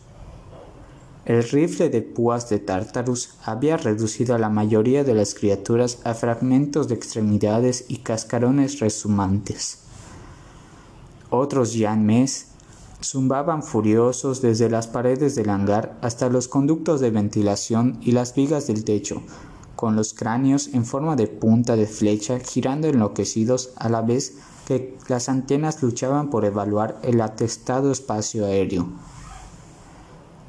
El 1.25 1.43
rifle 1.43 1.89
de 1.89 2.01
púas 2.01 2.49
de 2.49 2.57
Tartarus 2.57 3.35
había 3.45 3.77
reducido 3.77 4.33
a 4.33 4.39
la 4.39 4.49
mayoría 4.49 5.03
de 5.03 5.13
las 5.13 5.35
criaturas 5.35 5.99
a 6.03 6.15
fragmentos 6.15 6.87
de 6.87 6.95
extremidades 6.95 7.85
y 7.89 7.97
cascarones 7.97 8.79
resumantes. 8.79 9.77
Otros 11.29 11.75
yanmes 11.75 12.47
zumbaban 13.03 13.61
furiosos 13.61 14.41
desde 14.41 14.69
las 14.69 14.87
paredes 14.87 15.35
del 15.35 15.49
hangar 15.49 15.97
hasta 16.01 16.27
los 16.27 16.47
conductos 16.47 17.01
de 17.01 17.11
ventilación 17.11 17.99
y 18.01 18.13
las 18.13 18.33
vigas 18.33 18.65
del 18.65 18.83
techo, 18.83 19.21
con 19.75 19.95
los 19.95 20.13
cráneos 20.15 20.69
en 20.73 20.85
forma 20.85 21.15
de 21.15 21.27
punta 21.27 21.75
de 21.75 21.85
flecha 21.85 22.39
girando 22.39 22.87
enloquecidos 22.87 23.73
a 23.75 23.89
la 23.89 24.01
vez 24.01 24.37
las 25.07 25.29
antenas 25.29 25.81
luchaban 25.81 26.29
por 26.29 26.45
evaluar 26.45 26.99
el 27.03 27.21
atestado 27.21 27.91
espacio 27.91 28.45
aéreo. 28.45 28.87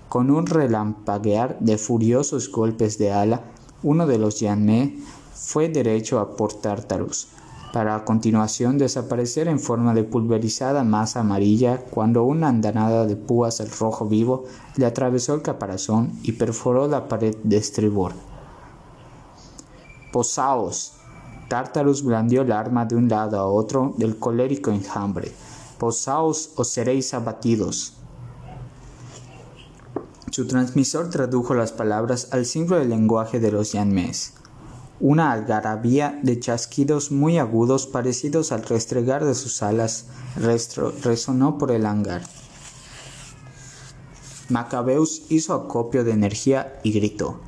Con 0.09 0.31
un 0.31 0.47
relampaguear 0.47 1.59
de 1.61 1.79
furiosos 1.79 2.51
golpes 2.51 2.99
de 2.99 3.13
ala, 3.13 3.43
uno 3.83 4.07
de 4.07 4.19
los 4.19 4.41
Yanmé 4.41 4.99
fue 5.35 5.69
derecho 5.69 6.21
a 6.21 6.37
Port 6.37 6.61
Tartarus, 6.61 7.29
para 7.73 7.95
a 7.95 8.05
continuación 8.05 8.77
desaparecer 8.77 9.49
en 9.49 9.59
forma 9.59 9.95
de 9.95 10.05
pulverizada 10.05 10.85
masa 10.85 11.21
amarilla 11.21 11.79
cuando 11.79 12.25
una 12.25 12.49
andanada 12.49 13.07
de 13.07 13.17
púas 13.17 13.61
al 13.61 13.71
rojo 13.71 14.07
vivo 14.07 14.45
le 14.77 14.85
atravesó 14.87 15.35
el 15.35 15.43
caparazón 15.43 16.13
y 16.23 16.33
perforó 16.33 16.87
la 16.87 17.09
pared 17.09 17.35
de 17.43 17.57
estribor. 17.57 18.13
Posaos. 20.13 21.02
Tartarus 21.53 22.03
blandió 22.03 22.41
el 22.41 22.51
arma 22.51 22.87
de 22.87 22.97
un 22.97 23.11
lado 23.11 23.38
a 23.38 23.45
otro 23.45 23.93
del 23.99 24.19
colérico 24.19 24.71
enjambre. 24.71 25.33
Posaos 25.77 26.53
o 26.57 26.65
seréis 26.65 27.12
abatidos. 27.12 27.93
Su 30.31 30.47
transmisor 30.47 31.11
tradujo 31.11 31.53
las 31.53 31.71
palabras 31.71 32.29
al 32.31 32.47
simple 32.47 32.83
lenguaje 32.87 33.38
de 33.38 33.53
los 33.53 33.73
Yanmés. 33.73 34.33
Una 34.99 35.31
algarabía 35.31 36.19
de 36.23 36.41
chasquidos 36.41 37.12
muy 37.12 37.37
agudos 37.37 37.87
parecidos 37.87 38.51
al 38.51 38.62
restregar 38.62 39.23
de 39.27 39.35
sus 39.35 39.62
alas 39.62 40.07
resonó 40.37 41.59
por 41.59 41.71
el 41.71 41.85
hangar. 41.85 42.23
Macabeus 44.49 45.25
hizo 45.29 45.53
acopio 45.53 46.03
de 46.03 46.12
energía 46.12 46.81
y 46.83 46.93
gritó: 46.93 47.43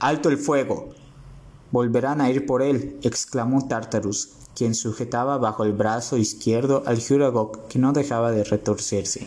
¡Alto 0.00 0.30
el 0.30 0.38
fuego! 0.38 1.01
Volverán 1.72 2.20
a 2.20 2.30
ir 2.30 2.46
por 2.46 2.62
él, 2.62 2.98
exclamó 3.02 3.66
Tartarus, 3.66 4.28
quien 4.54 4.74
sujetaba 4.74 5.38
bajo 5.38 5.64
el 5.64 5.72
brazo 5.72 6.18
izquierdo 6.18 6.82
al 6.86 7.02
Juragok 7.02 7.66
que 7.66 7.78
no 7.78 7.92
dejaba 7.92 8.30
de 8.30 8.44
retorcerse. 8.44 9.26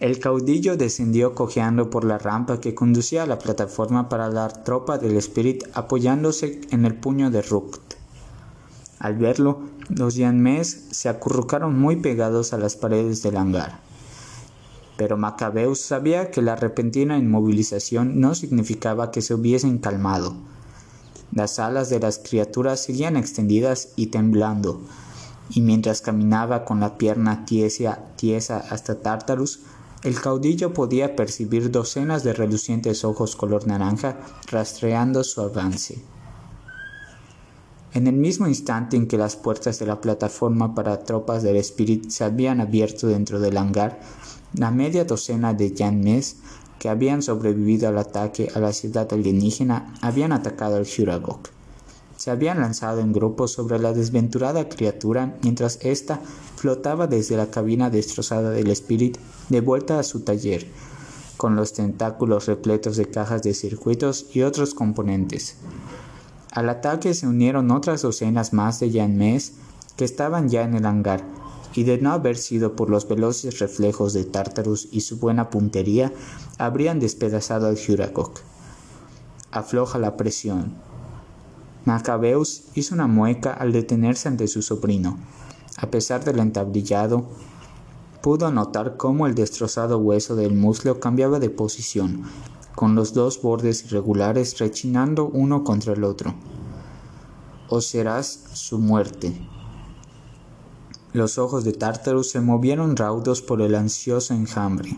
El 0.00 0.18
caudillo 0.18 0.76
descendió 0.76 1.36
cojeando 1.36 1.88
por 1.88 2.02
la 2.02 2.18
rampa 2.18 2.60
que 2.60 2.74
conducía 2.74 3.22
a 3.22 3.26
la 3.26 3.38
plataforma 3.38 4.08
para 4.08 4.28
la 4.28 4.48
tropa 4.48 4.98
del 4.98 5.16
Spirit 5.18 5.62
apoyándose 5.74 6.60
en 6.72 6.84
el 6.84 6.96
puño 6.96 7.30
de 7.30 7.40
Rukt. 7.40 7.94
Al 8.98 9.16
verlo, 9.16 9.60
los 9.88 10.16
Yanmés 10.16 10.88
se 10.90 11.08
acurrucaron 11.08 11.78
muy 11.78 11.96
pegados 11.96 12.52
a 12.52 12.58
las 12.58 12.74
paredes 12.74 13.22
del 13.22 13.36
hangar. 13.36 13.78
Pero 15.02 15.16
Macabeus 15.16 15.80
sabía 15.80 16.30
que 16.30 16.42
la 16.42 16.54
repentina 16.54 17.18
inmovilización 17.18 18.20
no 18.20 18.36
significaba 18.36 19.10
que 19.10 19.20
se 19.20 19.34
hubiesen 19.34 19.78
calmado. 19.78 20.36
Las 21.32 21.58
alas 21.58 21.90
de 21.90 21.98
las 21.98 22.20
criaturas 22.20 22.84
seguían 22.84 23.16
extendidas 23.16 23.94
y 23.96 24.06
temblando, 24.06 24.80
y 25.50 25.60
mientras 25.60 26.02
caminaba 26.02 26.64
con 26.64 26.78
la 26.78 26.98
pierna 26.98 27.44
tiesa, 27.44 27.98
tiesa 28.14 28.58
hasta 28.58 29.00
Tartarus, 29.00 29.62
el 30.04 30.20
caudillo 30.20 30.72
podía 30.72 31.16
percibir 31.16 31.72
docenas 31.72 32.22
de 32.22 32.34
relucientes 32.34 33.04
ojos 33.04 33.34
color 33.34 33.66
naranja 33.66 34.20
rastreando 34.52 35.24
su 35.24 35.40
avance. 35.40 36.00
En 37.94 38.06
el 38.06 38.14
mismo 38.14 38.46
instante 38.46 38.96
en 38.96 39.06
que 39.06 39.18
las 39.18 39.36
puertas 39.36 39.78
de 39.78 39.84
la 39.84 40.00
plataforma 40.00 40.74
para 40.74 41.00
tropas 41.00 41.42
del 41.42 41.56
Spirit 41.56 42.08
se 42.08 42.24
habían 42.24 42.60
abierto 42.60 43.06
dentro 43.06 43.38
del 43.38 43.58
hangar, 43.58 44.00
la 44.54 44.70
media 44.70 45.04
docena 45.04 45.54
de 45.54 45.72
Yanmes 45.72 46.36
que 46.78 46.88
habían 46.88 47.22
sobrevivido 47.22 47.88
al 47.88 47.98
ataque 47.98 48.50
a 48.54 48.58
la 48.58 48.72
ciudad 48.72 49.12
alienígena 49.12 49.94
habían 50.00 50.32
atacado 50.32 50.76
al 50.76 50.84
Shuragok. 50.84 51.48
Se 52.16 52.30
habían 52.30 52.60
lanzado 52.60 53.00
en 53.00 53.12
grupo 53.12 53.48
sobre 53.48 53.78
la 53.78 53.92
desventurada 53.92 54.68
criatura 54.68 55.36
mientras 55.42 55.78
ésta 55.82 56.20
flotaba 56.56 57.06
desde 57.06 57.36
la 57.36 57.50
cabina 57.50 57.88
destrozada 57.88 58.50
del 58.50 58.70
Spirit 58.70 59.18
de 59.48 59.60
vuelta 59.60 59.98
a 59.98 60.02
su 60.02 60.20
taller, 60.20 60.66
con 61.36 61.56
los 61.56 61.72
tentáculos 61.72 62.46
repletos 62.46 62.96
de 62.96 63.06
cajas 63.06 63.42
de 63.42 63.54
circuitos 63.54 64.26
y 64.32 64.42
otros 64.42 64.74
componentes. 64.74 65.56
Al 66.52 66.68
ataque 66.68 67.14
se 67.14 67.26
unieron 67.26 67.70
otras 67.70 68.02
docenas 68.02 68.52
más 68.52 68.78
de 68.78 68.90
Yanmes 68.90 69.54
que 69.96 70.04
estaban 70.04 70.48
ya 70.48 70.62
en 70.62 70.74
el 70.74 70.84
hangar, 70.84 71.24
y 71.74 71.84
de 71.84 71.98
no 71.98 72.12
haber 72.12 72.36
sido 72.36 72.76
por 72.76 72.90
los 72.90 73.08
veloces 73.08 73.58
reflejos 73.58 74.12
de 74.12 74.24
Tartarus 74.24 74.88
y 74.90 75.00
su 75.00 75.18
buena 75.18 75.50
puntería, 75.50 76.12
habrían 76.58 77.00
despedazado 77.00 77.66
al 77.66 77.78
Jurakok. 77.78 78.40
Afloja 79.50 79.98
la 79.98 80.16
presión. 80.16 80.74
Macabeus 81.84 82.64
hizo 82.74 82.94
una 82.94 83.06
mueca 83.06 83.52
al 83.52 83.72
detenerse 83.72 84.28
ante 84.28 84.46
su 84.48 84.62
sobrino. 84.62 85.18
A 85.76 85.88
pesar 85.90 86.24
del 86.24 86.38
entablillado, 86.38 87.26
pudo 88.22 88.50
notar 88.52 88.96
cómo 88.96 89.26
el 89.26 89.34
destrozado 89.34 89.98
hueso 89.98 90.36
del 90.36 90.54
muslo 90.54 91.00
cambiaba 91.00 91.40
de 91.40 91.50
posición, 91.50 92.22
con 92.76 92.94
los 92.94 93.14
dos 93.14 93.42
bordes 93.42 93.84
irregulares 93.84 94.58
rechinando 94.58 95.26
uno 95.26 95.64
contra 95.64 95.92
el 95.94 96.04
otro. 96.04 96.34
O 97.68 97.80
serás 97.80 98.44
su 98.52 98.78
muerte, 98.78 99.32
los 101.12 101.36
ojos 101.38 101.64
de 101.64 101.72
Tartarus 101.72 102.30
se 102.30 102.40
movieron 102.40 102.96
raudos 102.96 103.42
por 103.42 103.60
el 103.60 103.74
ansioso 103.74 104.32
enjambre. 104.32 104.96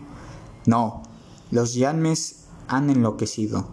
No, 0.65 1.03
los 1.51 1.73
yanmes 1.73 2.45
han 2.67 2.89
enloquecido. 2.89 3.67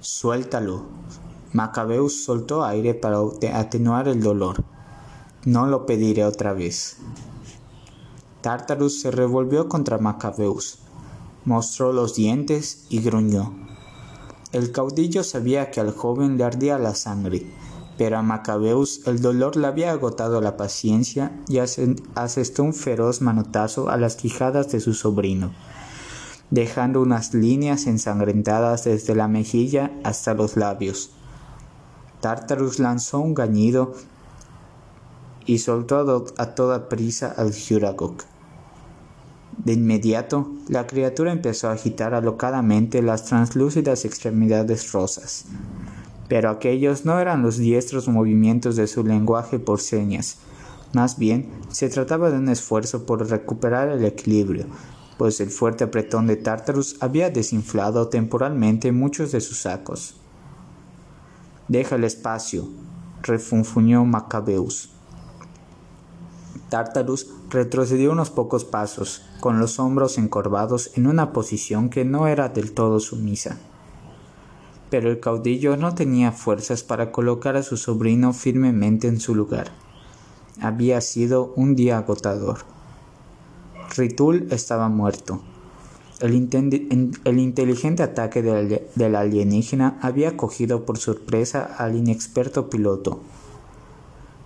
Suéltalo. 0.00 0.84
Macabeus 1.52 2.24
soltó 2.24 2.64
aire 2.64 2.94
para 2.94 3.18
atenuar 3.54 4.06
el 4.06 4.22
dolor. 4.22 4.62
No 5.44 5.66
lo 5.66 5.84
pediré 5.84 6.24
otra 6.24 6.52
vez. 6.52 6.98
Tartarus 8.40 9.00
se 9.00 9.10
revolvió 9.10 9.68
contra 9.68 9.98
Macabeus, 9.98 10.78
mostró 11.44 11.92
los 11.92 12.14
dientes 12.14 12.86
y 12.88 13.00
gruñó. 13.00 13.52
El 14.52 14.72
caudillo 14.72 15.24
sabía 15.24 15.70
que 15.70 15.80
al 15.80 15.90
joven 15.92 16.38
le 16.38 16.44
ardía 16.44 16.78
la 16.78 16.94
sangre 16.94 17.52
pero 18.00 18.16
a 18.16 18.22
Macabeus 18.22 19.02
el 19.06 19.20
dolor 19.20 19.56
le 19.56 19.66
había 19.66 19.90
agotado 19.90 20.40
la 20.40 20.56
paciencia 20.56 21.38
y 21.48 21.58
asestó 21.58 22.62
un 22.62 22.72
feroz 22.72 23.20
manotazo 23.20 23.90
a 23.90 23.98
las 23.98 24.16
quijadas 24.16 24.72
de 24.72 24.80
su 24.80 24.94
sobrino, 24.94 25.52
dejando 26.48 27.02
unas 27.02 27.34
líneas 27.34 27.86
ensangrentadas 27.86 28.84
desde 28.84 29.14
la 29.14 29.28
mejilla 29.28 29.90
hasta 30.02 30.32
los 30.32 30.56
labios. 30.56 31.10
Tartarus 32.22 32.78
lanzó 32.78 33.18
un 33.18 33.34
gañido 33.34 33.92
y 35.44 35.58
soltó 35.58 36.24
a 36.38 36.54
toda 36.54 36.88
prisa 36.88 37.34
al 37.36 37.52
Juragok. 37.52 38.24
De 39.58 39.74
inmediato, 39.74 40.50
la 40.68 40.86
criatura 40.86 41.32
empezó 41.32 41.68
a 41.68 41.72
agitar 41.72 42.14
alocadamente 42.14 43.02
las 43.02 43.26
translúcidas 43.26 44.06
extremidades 44.06 44.90
rosas. 44.90 45.44
Pero 46.30 46.48
aquellos 46.48 47.04
no 47.04 47.18
eran 47.18 47.42
los 47.42 47.58
diestros 47.58 48.06
movimientos 48.06 48.76
de 48.76 48.86
su 48.86 49.04
lenguaje 49.04 49.58
por 49.58 49.80
señas. 49.80 50.38
Más 50.92 51.18
bien, 51.18 51.50
se 51.70 51.88
trataba 51.88 52.30
de 52.30 52.38
un 52.38 52.48
esfuerzo 52.48 53.04
por 53.04 53.28
recuperar 53.28 53.88
el 53.88 54.04
equilibrio, 54.04 54.66
pues 55.18 55.40
el 55.40 55.50
fuerte 55.50 55.82
apretón 55.82 56.28
de 56.28 56.36
Tartarus 56.36 56.96
había 57.00 57.30
desinflado 57.30 58.06
temporalmente 58.06 58.92
muchos 58.92 59.32
de 59.32 59.40
sus 59.40 59.58
sacos. 59.62 60.14
Deja 61.66 61.96
el 61.96 62.04
espacio, 62.04 62.68
refunfuñó 63.22 64.04
Macabeus. 64.04 64.90
Tartarus 66.68 67.26
retrocedió 67.48 68.12
unos 68.12 68.30
pocos 68.30 68.64
pasos, 68.64 69.22
con 69.40 69.58
los 69.58 69.80
hombros 69.80 70.16
encorvados 70.16 70.92
en 70.94 71.08
una 71.08 71.32
posición 71.32 71.90
que 71.90 72.04
no 72.04 72.28
era 72.28 72.50
del 72.50 72.70
todo 72.70 73.00
sumisa. 73.00 73.58
Pero 74.90 75.10
el 75.10 75.20
caudillo 75.20 75.76
no 75.76 75.94
tenía 75.94 76.32
fuerzas 76.32 76.82
para 76.82 77.12
colocar 77.12 77.56
a 77.56 77.62
su 77.62 77.76
sobrino 77.76 78.32
firmemente 78.32 79.08
en 79.08 79.20
su 79.20 79.34
lugar. 79.34 79.70
Había 80.60 81.00
sido 81.00 81.52
un 81.56 81.76
día 81.76 81.98
agotador. 81.98 82.58
Ritul 83.96 84.48
estaba 84.50 84.88
muerto. 84.88 85.40
El, 86.20 86.34
inteligente 86.34 88.02
ataque 88.02 88.42
del, 88.42 89.14
alienígena 89.14 89.98
había 90.02 90.36
cogido 90.36 90.84
por 90.84 90.98
sorpresa 90.98 91.62
al 91.78 91.96
inexperto 91.96 92.68
piloto 92.68 93.22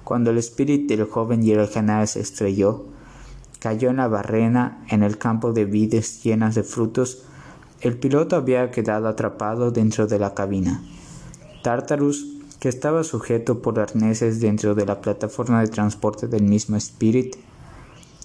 cuando 0.04 0.30
el 0.30 0.38
espíritu 0.38 0.94
del 0.94 1.06
joven 1.06 1.42
Yerhaná 1.42 2.06
se 2.06 2.20
estrelló, 2.20 2.84
cayó 3.58 3.88
en 3.88 3.96
la 3.96 4.06
barrena 4.06 4.84
en 4.90 5.02
el 5.02 5.16
campo 5.16 5.52
de 5.52 5.64
vides 5.64 6.22
llenas 6.22 6.54
de 6.54 6.62
frutos, 6.62 7.24
el 7.84 7.98
piloto 7.98 8.36
había 8.36 8.70
quedado 8.70 9.08
atrapado 9.08 9.70
dentro 9.70 10.06
de 10.06 10.18
la 10.18 10.32
cabina. 10.32 10.82
Tartarus, 11.62 12.26
que 12.58 12.70
estaba 12.70 13.04
sujeto 13.04 13.60
por 13.60 13.78
arneses 13.78 14.40
dentro 14.40 14.74
de 14.74 14.86
la 14.86 15.02
plataforma 15.02 15.60
de 15.60 15.68
transporte 15.68 16.26
del 16.26 16.44
mismo 16.44 16.76
Spirit, 16.76 17.36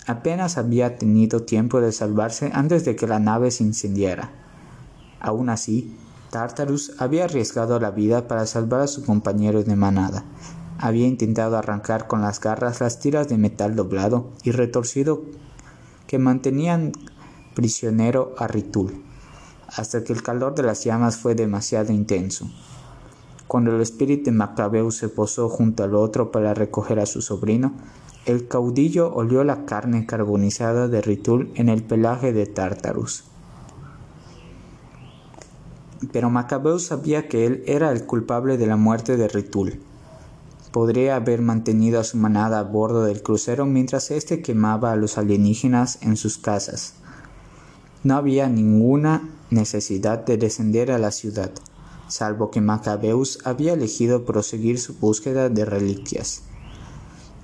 apenas 0.08 0.58
había 0.58 0.98
tenido 0.98 1.42
tiempo 1.42 1.82
de 1.82 1.92
salvarse 1.92 2.52
antes 2.54 2.86
de 2.86 2.96
que 2.96 3.06
la 3.06 3.20
nave 3.20 3.52
se 3.52 3.66
incendiara. 3.66 4.32
Aún 5.20 5.50
así, 5.50 5.94
Tartarus 6.30 6.94
había 6.98 7.26
arriesgado 7.26 7.82
la 7.82 7.92
vida 7.92 8.30
para 8.30 8.46
salvar 8.46 8.80
a 8.80 8.88
su 8.88 9.04
compañero 9.04 9.62
de 9.62 9.76
manada, 9.76 10.24
había 10.78 11.06
intentado 11.06 11.58
arrancar 11.58 12.08
con 12.08 12.22
las 12.22 12.40
garras 12.40 12.80
las 12.80 13.02
tiras 13.02 13.28
de 13.28 13.38
metal 13.38 13.76
doblado 13.76 14.30
y 14.42 14.52
retorcido 14.52 15.22
que 16.08 16.18
mantenían 16.18 16.94
prisionero 17.56 18.34
a 18.38 18.48
Ritul, 18.48 19.09
hasta 19.76 20.04
que 20.04 20.14
el 20.14 20.24
calor 20.24 20.56
de 20.56 20.64
las 20.64 20.84
llamas 20.84 21.18
fue 21.18 21.36
demasiado 21.36 21.94
intenso. 21.94 22.50
Cuando 23.48 23.76
el 23.76 23.82
espíritu 23.82 24.26
de 24.26 24.32
Macabeo 24.32 24.92
se 24.92 25.10
posó 25.10 25.50
junto 25.50 25.84
al 25.84 25.96
otro 25.96 26.32
para 26.32 26.54
recoger 26.54 27.00
a 27.00 27.06
su 27.06 27.22
sobrino, 27.22 27.74
el 28.26 28.48
caudillo 28.48 29.14
olió 29.14 29.44
la 29.44 29.66
carne 29.66 30.06
carbonizada 30.06 30.88
de 30.88 31.02
Ritul 31.02 31.52
en 31.56 31.70
el 31.70 31.84
pelaje 31.84 32.34
de 32.34 32.46
Tartarus. 32.46 33.24
Pero 36.12 36.30
Macabeo 36.30 36.80
sabía 36.80 37.28
que 37.28 37.46
él 37.46 37.64
era 37.66 37.92
el 37.92 38.06
culpable 38.06 38.58
de 38.58 38.68
la 38.68 38.76
muerte 38.76 39.18
de 39.18 39.28
Ritul 39.28 39.80
podría 40.72 41.16
haber 41.16 41.42
mantenido 41.42 42.00
a 42.00 42.04
su 42.04 42.18
manada 42.18 42.60
a 42.60 42.64
bordo 42.64 43.04
del 43.04 43.24
crucero 43.24 43.66
mientras 43.66 44.12
éste 44.12 44.42
quemaba 44.42 44.92
a 44.92 44.96
los 44.96 45.18
alienígenas 45.18 46.00
en 46.02 46.16
sus 46.16 46.38
casas. 46.38 46.94
No 48.04 48.16
había 48.16 48.48
ninguna 48.48 49.30
necesidad 49.50 50.26
de 50.26 50.38
descender 50.38 50.92
a 50.92 50.98
la 50.98 51.12
ciudad, 51.12 51.52
salvo 52.08 52.52
que 52.52 52.62
Macabeus 52.62 53.40
había 53.46 53.74
elegido 53.74 54.26
proseguir 54.26 54.80
su 54.80 54.94
búsqueda 54.96 55.50
de 55.50 55.66
reliquias. 55.66 56.44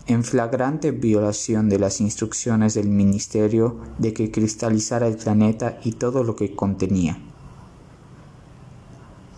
En 0.08 0.24
flagrante 0.24 0.92
violación 0.92 1.70
de 1.70 1.80
las 1.80 2.00
instrucciones 2.02 2.76
del 2.76 2.90
Ministerio 2.90 3.80
de 3.98 4.14
que 4.14 4.32
cristalizara 4.32 5.08
el 5.08 5.18
planeta 5.18 5.80
y 5.84 5.94
todo 5.94 6.24
lo 6.24 6.36
que 6.36 6.56
contenía 6.56 7.20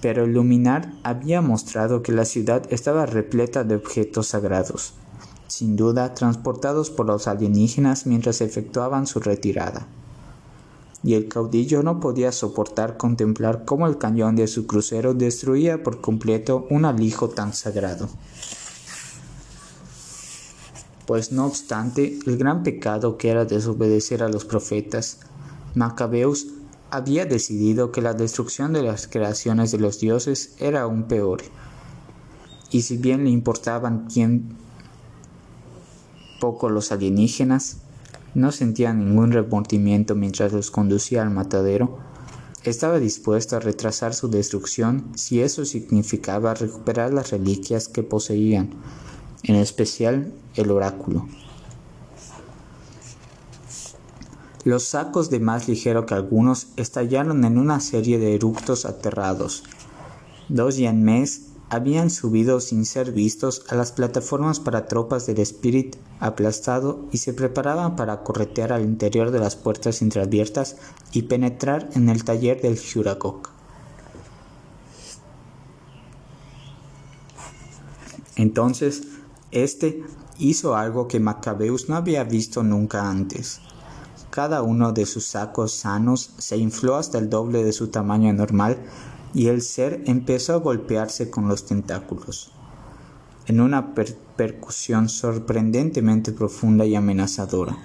pero 0.01 0.25
el 0.25 0.33
luminar 0.33 0.93
había 1.03 1.41
mostrado 1.41 2.03
que 2.03 2.11
la 2.11 2.25
ciudad 2.25 2.63
estaba 2.69 3.05
repleta 3.05 3.63
de 3.63 3.75
objetos 3.75 4.27
sagrados, 4.27 4.93
sin 5.47 5.75
duda 5.75 6.13
transportados 6.13 6.89
por 6.89 7.07
los 7.07 7.27
alienígenas 7.27 8.05
mientras 8.05 8.41
efectuaban 8.41 9.07
su 9.07 9.19
retirada. 9.19 9.87
Y 11.07 11.13
el 11.13 11.29
caudillo 11.29 11.83
no 11.83 12.01
podía 12.01 12.33
soportar 12.33 12.97
contemplar 12.97 13.63
cómo 13.63 13.87
el 13.87 13.97
cañón 13.97 14.35
de 14.35 14.45
su 14.45 14.67
crucero 14.67 15.13
destruía 15.13 15.81
por 15.81 16.01
completo 16.01 16.67
un 16.69 16.83
alijo 16.83 17.29
tan 17.29 17.53
sagrado. 17.53 18.09
Pues 21.05 21.31
no 21.31 21.45
obstante 21.45 22.19
el 22.25 22.37
gran 22.37 22.61
pecado 22.63 23.17
que 23.17 23.29
era 23.29 23.45
desobedecer 23.45 24.21
a 24.21 24.27
los 24.27 24.43
profetas, 24.43 25.19
Macabeus 25.75 26.47
había 26.91 27.25
decidido 27.25 27.93
que 27.93 28.01
la 28.01 28.13
destrucción 28.13 28.73
de 28.73 28.83
las 28.83 29.07
creaciones 29.07 29.71
de 29.71 29.77
los 29.77 30.01
dioses 30.01 30.55
era 30.59 30.81
aún 30.81 31.03
peor. 31.03 31.41
Y 32.69 32.81
si 32.81 32.97
bien 32.97 33.23
le 33.23 33.29
importaban 33.29 34.09
bien 34.13 34.57
poco 36.41 36.67
los 36.67 36.91
alienígenas, 36.91 37.77
no 38.37 38.51
sentía 38.51 38.93
ningún 38.93 39.31
remordimiento 39.31 40.13
mientras 40.13 40.53
los 40.53 40.69
conducía 40.69 41.23
al 41.23 41.31
matadero, 41.31 41.97
estaba 42.63 42.99
dispuesto 42.99 43.55
a 43.55 43.59
retrasar 43.59 44.13
su 44.13 44.29
destrucción 44.29 45.11
si 45.15 45.41
eso 45.41 45.65
significaba 45.65 46.53
recuperar 46.53 47.11
las 47.11 47.31
reliquias 47.31 47.87
que 47.87 48.03
poseían, 48.03 48.69
en 49.41 49.55
especial 49.55 50.33
el 50.55 50.69
oráculo. 50.69 51.27
Los 54.63 54.83
sacos 54.83 55.31
de 55.31 55.39
más 55.39 55.67
ligero 55.67 56.05
que 56.05 56.13
algunos 56.13 56.67
estallaron 56.75 57.43
en 57.43 57.57
una 57.57 57.79
serie 57.79 58.19
de 58.19 58.35
eructos 58.35 58.85
aterrados. 58.85 59.63
Dos 60.47 60.77
yanmés 60.77 61.53
habían 61.69 62.09
subido 62.09 62.59
sin 62.61 62.85
ser 62.85 63.11
vistos 63.11 63.65
a 63.69 63.75
las 63.75 63.91
plataformas 63.91 64.59
para 64.59 64.87
tropas 64.87 65.25
del 65.25 65.39
Spirit 65.39 65.97
aplastado 66.19 67.05
y 67.11 67.17
se 67.17 67.33
preparaban 67.33 67.95
para 67.95 68.23
corretear 68.23 68.71
al 68.71 68.83
interior 68.83 69.31
de 69.31 69.39
las 69.39 69.55
puertas 69.55 70.01
entreabiertas 70.01 70.77
y 71.11 71.23
penetrar 71.23 71.89
en 71.93 72.09
el 72.09 72.23
taller 72.23 72.61
del 72.61 72.79
Juragok. 72.79 73.49
Entonces, 78.37 79.03
este 79.51 80.03
hizo 80.37 80.75
algo 80.75 81.07
que 81.07 81.19
Macabeus 81.19 81.89
no 81.89 81.95
había 81.95 82.23
visto 82.23 82.63
nunca 82.63 83.09
antes. 83.09 83.59
Cada 84.29 84.61
uno 84.61 84.93
de 84.93 85.07
sus 85.07 85.25
sacos 85.25 85.71
sanos 85.71 86.31
se 86.37 86.57
infló 86.57 86.95
hasta 86.95 87.17
el 87.17 87.29
doble 87.29 87.63
de 87.63 87.73
su 87.73 87.87
tamaño 87.87 88.31
normal 88.33 88.77
y 89.37 89.49
el 89.49 89.61
ser 89.61 90.01
empezó 90.07 90.55
a 90.55 90.57
golpearse 90.57 91.29
con 91.29 91.47
los 91.47 91.67
tentáculos, 91.67 92.49
en 93.45 93.61
una 93.61 93.93
percusión 93.93 95.09
sorprendentemente 95.09 96.31
profunda 96.31 96.85
y 96.85 96.95
amenazadora. 96.95 97.77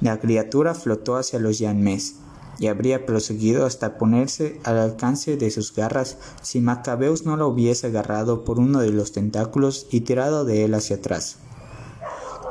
La 0.00 0.20
criatura 0.20 0.76
flotó 0.76 1.16
hacia 1.16 1.40
los 1.40 1.58
Yanmés 1.58 2.14
y 2.60 2.68
habría 2.68 3.06
proseguido 3.06 3.66
hasta 3.66 3.98
ponerse 3.98 4.60
al 4.62 4.78
alcance 4.78 5.36
de 5.36 5.50
sus 5.50 5.74
garras 5.74 6.18
si 6.42 6.60
Macabeus 6.60 7.26
no 7.26 7.36
lo 7.36 7.48
hubiese 7.48 7.88
agarrado 7.88 8.44
por 8.44 8.60
uno 8.60 8.78
de 8.78 8.92
los 8.92 9.10
tentáculos 9.10 9.88
y 9.90 10.02
tirado 10.02 10.44
de 10.44 10.64
él 10.64 10.74
hacia 10.74 10.94
atrás. 10.94 11.38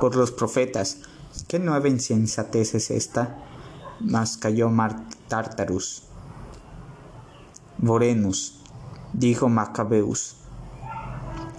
Por 0.02 0.18
los 0.18 0.32
profetas, 0.34 0.98
¿Qué 1.48 1.60
nueva 1.60 1.88
insensatez 1.88 2.76
es 2.76 2.92
esta? 2.92 3.38
cayó 4.42 4.70
Mar 4.70 5.06
Tartarus. 5.30 6.11
Vorenus, 7.82 8.60
dijo 9.14 9.50
Macabeus, 9.50 10.36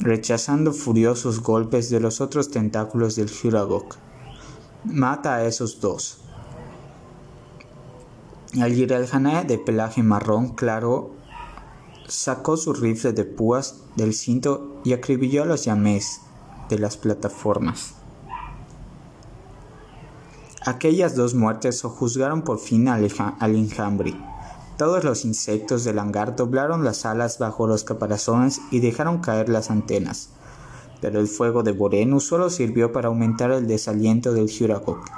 rechazando 0.01 0.73
furiosos 0.73 1.41
golpes 1.41 1.91
de 1.91 2.01
los 2.01 2.21
otros 2.21 2.51
tentáculos 2.51 3.17
del 3.17 3.31
Juragok. 3.31 3.97
Mata 4.85 5.35
a 5.35 5.45
esos 5.45 5.81
dos. 5.81 6.19
Al 8.61 8.75
Yirelhané 8.75 9.45
de 9.45 9.59
pelaje 9.59 10.03
marrón 10.03 10.51
claro 10.51 11.13
sacó 12.07 12.57
su 12.57 12.75
rifle 12.75 13.13
de 13.13 13.25
púas 13.25 13.83
del 13.97 14.13
cinto 14.13 14.81
y 14.85 14.93
acribilló 14.93 15.43
a 15.43 15.47
los 15.47 15.65
llamés 15.65 16.21
de 16.69 16.79
las 16.79 16.97
plataformas. 16.97 17.95
Aquellas 20.65 21.17
dos 21.17 21.35
muertes 21.35 21.83
juzgaron 21.83 22.43
por 22.43 22.59
fin 22.59 22.87
al, 22.89 23.05
enjambre. 23.57 24.15
Todos 24.83 25.05
los 25.05 25.25
insectos 25.25 25.85
del 25.85 26.01
hangar 26.01 26.35
doblaron 26.35 26.83
las 26.83 27.07
alas 27.07 27.39
bajo 27.39 27.69
los 27.69 27.85
caparazones 27.85 28.61
y 28.73 28.81
dejaron 28.81 29.21
caer 29.21 29.49
las 29.49 29.71
antenas. 29.71 30.31
Pero 31.01 31.21
el 31.21 31.29
fuego 31.29 31.63
de 31.63 31.71
Borenus 31.71 32.27
solo 32.27 32.51
sirvió 32.51 32.91
para 32.91 33.07
aumentar 33.07 33.53
el 33.53 33.69
desaliento 33.69 34.33
del 34.33 34.51
Huragok, 34.51 35.09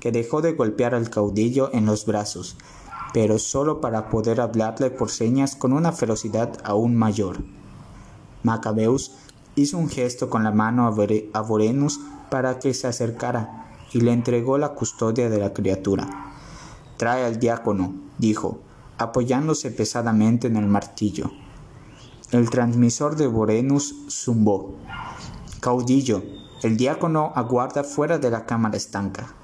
que 0.00 0.10
dejó 0.10 0.42
de 0.42 0.54
golpear 0.54 0.96
al 0.96 1.08
caudillo 1.08 1.70
en 1.72 1.86
los 1.86 2.04
brazos, 2.04 2.56
pero 3.14 3.38
solo 3.38 3.80
para 3.80 4.10
poder 4.10 4.40
hablarle 4.40 4.90
por 4.90 5.08
señas 5.08 5.54
con 5.54 5.72
una 5.72 5.92
ferocidad 5.92 6.58
aún 6.64 6.96
mayor. 6.96 7.44
Macabeus 8.42 9.12
hizo 9.54 9.78
un 9.78 9.88
gesto 9.88 10.30
con 10.30 10.42
la 10.42 10.50
mano 10.50 10.92
a 11.32 11.40
Vorenus 11.42 12.00
para 12.28 12.58
que 12.58 12.74
se 12.74 12.88
acercara 12.88 13.68
y 13.92 14.00
le 14.00 14.10
entregó 14.12 14.58
la 14.58 14.70
custodia 14.70 15.30
de 15.30 15.38
la 15.38 15.52
criatura. 15.52 16.08
Trae 16.96 17.24
al 17.24 17.38
diácono, 17.38 17.94
dijo, 18.18 18.58
apoyándose 19.02 19.70
pesadamente 19.70 20.46
en 20.46 20.56
el 20.56 20.66
martillo. 20.66 21.30
El 22.30 22.48
transmisor 22.48 23.16
de 23.16 23.26
Vorenus 23.26 23.94
zumbó. 24.08 24.74
Caudillo, 25.60 26.22
el 26.62 26.76
diácono 26.76 27.32
aguarda 27.34 27.84
fuera 27.84 28.18
de 28.18 28.30
la 28.30 28.46
cámara 28.46 28.76
estanca. 28.76 29.34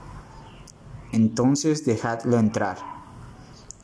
Entonces 1.12 1.84
dejadlo 1.84 2.38
entrar. 2.38 2.78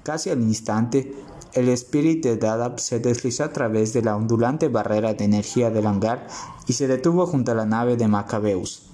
Casi 0.02 0.30
al 0.30 0.40
instante, 0.40 1.14
el 1.52 1.68
espíritu 1.68 2.28
de 2.28 2.36
Dadab 2.36 2.80
se 2.80 2.98
deslizó 2.98 3.44
a 3.44 3.52
través 3.52 3.92
de 3.92 4.02
la 4.02 4.16
ondulante 4.16 4.68
barrera 4.68 5.14
de 5.14 5.24
energía 5.24 5.70
del 5.70 5.86
hangar 5.86 6.26
y 6.66 6.72
se 6.72 6.88
detuvo 6.88 7.26
junto 7.26 7.52
a 7.52 7.54
la 7.54 7.66
nave 7.66 7.96
de 7.96 8.08
Macabeus. 8.08 8.93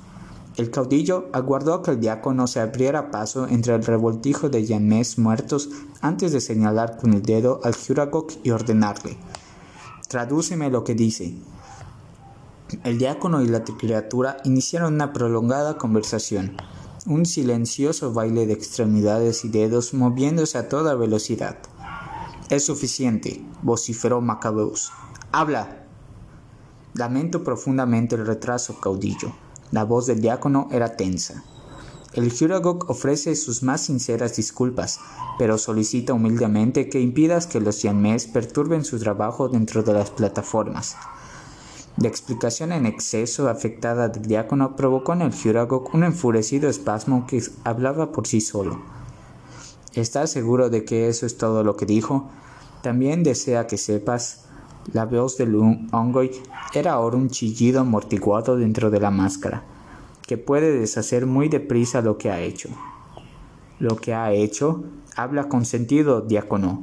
El 0.60 0.70
caudillo 0.70 1.30
aguardó 1.32 1.80
que 1.80 1.92
el 1.92 2.00
diácono 2.00 2.46
se 2.46 2.60
abriera 2.60 3.10
paso 3.10 3.48
entre 3.48 3.74
el 3.74 3.82
revoltijo 3.82 4.50
de 4.50 4.66
yanmés 4.66 5.18
muertos 5.18 5.70
antes 6.02 6.32
de 6.32 6.42
señalar 6.42 6.98
con 6.98 7.14
el 7.14 7.22
dedo 7.22 7.62
al 7.64 7.74
Juragok 7.74 8.32
y 8.42 8.50
ordenarle: 8.50 9.16
Tradúceme 10.06 10.68
lo 10.68 10.84
que 10.84 10.94
dice. 10.94 11.34
El 12.84 12.98
diácono 12.98 13.40
y 13.40 13.48
la 13.48 13.64
criatura 13.64 14.36
iniciaron 14.44 14.92
una 14.92 15.14
prolongada 15.14 15.78
conversación, 15.78 16.58
un 17.06 17.24
silencioso 17.24 18.12
baile 18.12 18.44
de 18.44 18.52
extremidades 18.52 19.46
y 19.46 19.48
dedos 19.48 19.94
moviéndose 19.94 20.58
a 20.58 20.68
toda 20.68 20.94
velocidad. 20.94 21.56
Es 22.50 22.66
suficiente, 22.66 23.42
vociferó 23.62 24.20
Macabeus. 24.20 24.92
¡Habla! 25.32 25.86
Lamento 26.92 27.44
profundamente 27.44 28.14
el 28.14 28.26
retraso, 28.26 28.78
caudillo. 28.78 29.32
La 29.72 29.84
voz 29.84 30.06
del 30.06 30.20
diácono 30.20 30.68
era 30.72 30.96
tensa. 30.96 31.44
El 32.12 32.36
Juragok 32.36 32.90
ofrece 32.90 33.36
sus 33.36 33.62
más 33.62 33.82
sinceras 33.82 34.34
disculpas, 34.34 34.98
pero 35.38 35.58
solicita 35.58 36.12
humildemente 36.12 36.88
que 36.88 37.00
impidas 37.00 37.46
que 37.46 37.60
los 37.60 37.82
Yanmés 37.82 38.26
perturben 38.26 38.84
su 38.84 38.98
trabajo 38.98 39.48
dentro 39.48 39.84
de 39.84 39.92
las 39.92 40.10
plataformas. 40.10 40.96
La 41.96 42.08
explicación 42.08 42.72
en 42.72 42.86
exceso 42.86 43.48
afectada 43.48 44.08
del 44.08 44.26
diácono 44.26 44.74
provocó 44.74 45.12
en 45.12 45.22
el 45.22 45.34
Juragok 45.34 45.94
un 45.94 46.02
enfurecido 46.02 46.68
espasmo 46.68 47.26
que 47.28 47.42
hablaba 47.62 48.10
por 48.10 48.26
sí 48.26 48.40
solo. 48.40 48.80
¿Estás 49.94 50.30
seguro 50.30 50.70
de 50.70 50.84
que 50.84 51.08
eso 51.08 51.26
es 51.26 51.36
todo 51.36 51.62
lo 51.62 51.76
que 51.76 51.86
dijo? 51.86 52.28
También 52.82 53.22
desea 53.22 53.66
que 53.66 53.76
sepas. 53.76 54.46
La 54.92 55.04
voz 55.04 55.36
de 55.36 55.44
Ongoy 55.92 56.30
era 56.74 56.94
ahora 56.94 57.18
un 57.18 57.28
chillido 57.28 57.80
amortiguado 57.80 58.56
dentro 58.56 58.90
de 58.90 58.98
la 58.98 59.10
máscara, 59.10 59.62
que 60.26 60.38
puede 60.38 60.80
deshacer 60.80 61.26
muy 61.26 61.48
deprisa 61.48 62.00
lo 62.00 62.16
que 62.16 62.30
ha 62.30 62.40
hecho. 62.40 62.70
Lo 63.78 63.96
que 63.96 64.14
ha 64.14 64.32
hecho, 64.32 64.82
habla 65.14 65.48
con 65.48 65.66
sentido, 65.66 66.22
diácono. 66.22 66.82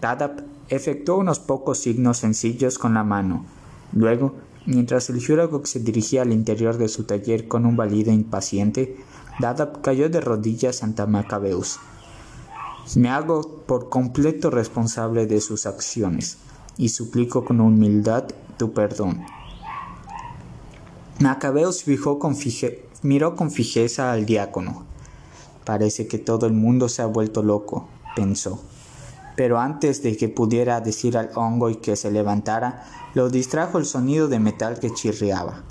Tadap 0.00 0.40
efectuó 0.68 1.18
unos 1.18 1.40
pocos 1.40 1.78
signos 1.78 2.18
sencillos 2.18 2.78
con 2.78 2.94
la 2.94 3.02
mano. 3.02 3.44
Luego, 3.92 4.34
mientras 4.64 5.10
el 5.10 5.24
Juragok 5.24 5.66
se 5.66 5.80
dirigía 5.80 6.22
al 6.22 6.32
interior 6.32 6.78
de 6.78 6.88
su 6.88 7.02
taller 7.04 7.48
con 7.48 7.66
un 7.66 7.76
valido 7.76 8.12
impaciente, 8.12 8.96
Dadap 9.40 9.82
cayó 9.82 10.08
de 10.08 10.20
rodillas 10.20 10.84
ante 10.84 11.04
Macabeus. 11.04 11.78
Me 12.94 13.10
hago 13.10 13.64
por 13.66 13.88
completo 13.90 14.50
responsable 14.50 15.26
de 15.26 15.40
sus 15.40 15.66
acciones 15.66 16.38
y 16.76 16.88
suplico 16.88 17.44
con 17.44 17.60
humildad 17.60 18.24
tu 18.58 18.72
perdón. 18.72 19.24
Con 22.18 22.36
miró 23.02 23.36
con 23.36 23.50
fijeza 23.50 24.12
al 24.12 24.26
diácono. 24.26 24.84
Parece 25.64 26.06
que 26.06 26.18
todo 26.18 26.46
el 26.46 26.52
mundo 26.52 26.88
se 26.88 27.02
ha 27.02 27.06
vuelto 27.06 27.42
loco, 27.42 27.88
pensó. 28.16 28.60
Pero 29.36 29.58
antes 29.58 30.02
de 30.02 30.16
que 30.16 30.28
pudiera 30.28 30.80
decir 30.80 31.16
al 31.16 31.30
hongo 31.34 31.70
y 31.70 31.76
que 31.76 31.96
se 31.96 32.10
levantara, 32.10 32.84
lo 33.14 33.30
distrajo 33.30 33.78
el 33.78 33.86
sonido 33.86 34.28
de 34.28 34.38
metal 34.38 34.78
que 34.78 34.92
chirriaba. 34.92 35.62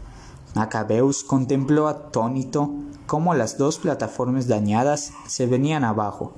Macabeus 0.55 1.23
contempló 1.23 1.87
atónito 1.87 2.71
cómo 3.05 3.33
las 3.33 3.57
dos 3.57 3.77
plataformas 3.77 4.47
dañadas 4.47 5.13
se 5.27 5.45
venían 5.45 5.83
abajo, 5.83 6.33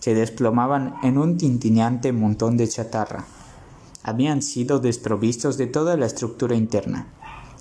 se 0.00 0.14
desplomaban 0.14 0.94
en 1.02 1.18
un 1.18 1.36
tintineante 1.36 2.12
montón 2.12 2.56
de 2.56 2.68
chatarra. 2.68 3.24
Habían 4.06 4.40
sido 4.40 4.78
desprovistos 4.78 5.58
de 5.58 5.66
toda 5.66 5.96
la 5.96 6.06
estructura 6.06 6.54
interna. 6.54 7.08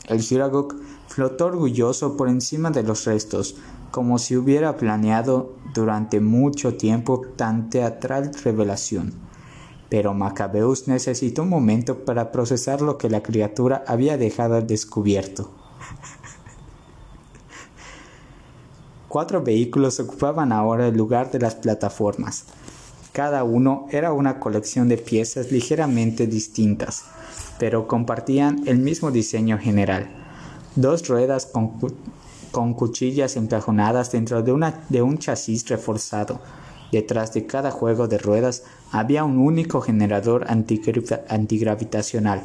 El 0.07 0.23
Hiragok 0.23 0.75
flotó 1.07 1.47
orgulloso 1.47 2.15
por 2.15 2.29
encima 2.29 2.69
de 2.69 2.83
los 2.83 3.05
restos, 3.05 3.55
como 3.89 4.19
si 4.19 4.37
hubiera 4.37 4.77
planeado 4.77 5.55
durante 5.73 6.19
mucho 6.19 6.75
tiempo 6.75 7.23
tan 7.35 7.71
teatral 7.71 8.31
revelación. 8.43 9.11
Pero 9.89 10.13
Macabeus 10.13 10.87
necesitó 10.87 11.41
un 11.41 11.49
momento 11.49 12.05
para 12.05 12.31
procesar 12.31 12.79
lo 12.79 12.99
que 12.99 13.09
la 13.09 13.23
criatura 13.23 13.83
había 13.87 14.15
dejado 14.15 14.61
descubierto. 14.61 15.49
Cuatro 19.07 19.41
vehículos 19.41 19.99
ocupaban 19.99 20.51
ahora 20.51 20.89
el 20.89 20.95
lugar 20.95 21.31
de 21.31 21.39
las 21.39 21.55
plataformas. 21.55 22.45
Cada 23.15 23.45
uno 23.45 23.87
era 23.91 24.11
una 24.11 24.41
colección 24.41 24.89
de 24.89 24.97
piezas 24.97 25.49
ligeramente 25.49 26.27
distintas, 26.27 27.05
pero 27.57 27.87
compartían 27.87 28.63
el 28.65 28.79
mismo 28.79 29.09
diseño 29.09 29.57
general. 29.57 30.09
Dos 30.75 31.07
ruedas 31.07 31.45
con, 31.45 32.73
cuchillas 32.73 33.37
encajonadas 33.37 34.11
dentro 34.11 34.43
de, 34.43 34.73
de 34.89 35.01
un 35.01 35.17
chasis 35.17 35.65
reforzado. 35.69 36.41
Detrás 36.91 37.33
de 37.33 37.45
cada 37.45 37.71
juego 37.71 38.09
de 38.09 38.17
ruedas 38.17 38.63
había 38.91 39.23
un 39.23 39.37
único 39.37 39.79
generador 39.79 40.47
antigravitacional 40.49 42.41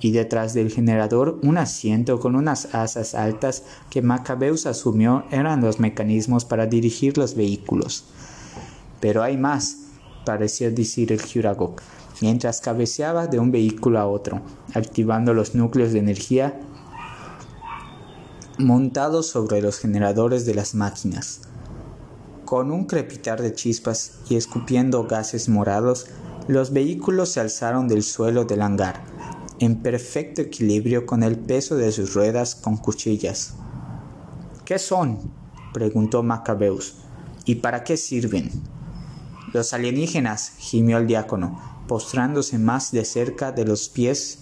y 0.00 0.12
detrás 0.12 0.54
del 0.54 0.70
generador 0.70 1.38
un 1.42 1.58
asiento 1.58 2.18
con 2.18 2.34
unas 2.34 2.74
asas 2.74 3.14
altas 3.14 3.64
que 3.90 4.00
Macabeus 4.00 4.64
asumió 4.64 5.24
eran 5.30 5.60
los 5.60 5.80
mecanismos 5.80 6.46
para 6.46 6.64
dirigir 6.64 7.18
los 7.18 7.34
vehículos. 7.34 8.06
Pero 9.02 9.22
hay 9.22 9.36
más, 9.36 9.76
pareció 10.24 10.70
decir 10.70 11.12
el 11.12 11.20
Juragok, 11.20 11.82
mientras 12.20 12.62
cabeceaba 12.62 13.26
de 13.26 13.38
un 13.38 13.50
vehículo 13.50 13.98
a 13.98 14.06
otro, 14.06 14.40
activando 14.72 15.34
los 15.34 15.54
núcleos 15.54 15.92
de 15.92 15.98
energía 15.98 16.58
montados 18.58 19.26
sobre 19.26 19.60
los 19.60 19.78
generadores 19.78 20.46
de 20.46 20.54
las 20.54 20.74
máquinas. 20.74 21.40
Con 22.44 22.70
un 22.70 22.86
crepitar 22.86 23.42
de 23.42 23.52
chispas 23.52 24.20
y 24.30 24.36
escupiendo 24.36 25.04
gases 25.04 25.48
morados, 25.48 26.06
los 26.46 26.72
vehículos 26.72 27.30
se 27.30 27.40
alzaron 27.40 27.88
del 27.88 28.02
suelo 28.02 28.44
del 28.44 28.62
hangar 28.62 29.02
en 29.58 29.76
perfecto 29.80 30.42
equilibrio 30.42 31.06
con 31.06 31.22
el 31.22 31.38
peso 31.38 31.76
de 31.76 31.92
sus 31.92 32.14
ruedas 32.14 32.54
con 32.54 32.76
cuchillas. 32.76 33.54
¿Qué 34.64 34.78
son? 34.78 35.18
preguntó 35.72 36.22
Macabeus. 36.22 36.94
¿Y 37.44 37.56
para 37.56 37.84
qué 37.84 37.96
sirven? 37.96 38.50
Los 39.52 39.72
alienígenas, 39.72 40.52
gimió 40.58 40.98
el 40.98 41.06
diácono, 41.06 41.60
postrándose 41.86 42.58
más 42.58 42.90
de 42.90 43.04
cerca 43.04 43.52
de 43.52 43.64
los 43.64 43.88
pies 43.88 44.38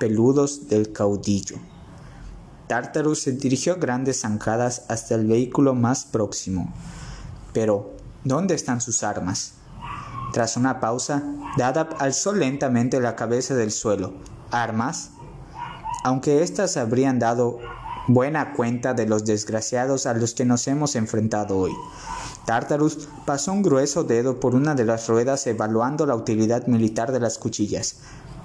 peludos 0.00 0.68
del 0.68 0.92
caudillo. 0.92 1.56
Tartarus 2.66 3.20
se 3.20 3.32
dirigió 3.32 3.76
grandes 3.76 4.22
zancadas 4.22 4.86
hasta 4.88 5.14
el 5.14 5.26
vehículo 5.26 5.74
más 5.74 6.06
próximo. 6.06 6.72
Pero, 7.52 7.94
¿dónde 8.24 8.54
están 8.54 8.80
sus 8.80 9.02
armas? 9.02 9.54
Tras 10.32 10.56
una 10.56 10.80
pausa, 10.80 11.22
Dadab 11.58 11.94
alzó 11.98 12.32
lentamente 12.32 13.00
la 13.00 13.16
cabeza 13.16 13.54
del 13.54 13.70
suelo. 13.70 14.14
¿Armas? 14.50 15.10
Aunque 16.02 16.42
éstas 16.42 16.76
habrían 16.76 17.18
dado 17.18 17.60
buena 18.08 18.54
cuenta 18.54 18.94
de 18.94 19.06
los 19.06 19.24
desgraciados 19.24 20.06
a 20.06 20.14
los 20.14 20.34
que 20.34 20.44
nos 20.44 20.66
hemos 20.66 20.96
enfrentado 20.96 21.58
hoy. 21.58 21.72
Tartarus 22.46 23.08
pasó 23.24 23.52
un 23.52 23.62
grueso 23.62 24.04
dedo 24.04 24.38
por 24.38 24.54
una 24.54 24.74
de 24.74 24.84
las 24.84 25.08
ruedas 25.08 25.46
evaluando 25.46 26.04
la 26.04 26.14
utilidad 26.14 26.66
militar 26.66 27.10
de 27.10 27.20
las 27.20 27.38
cuchillas. 27.38 28.00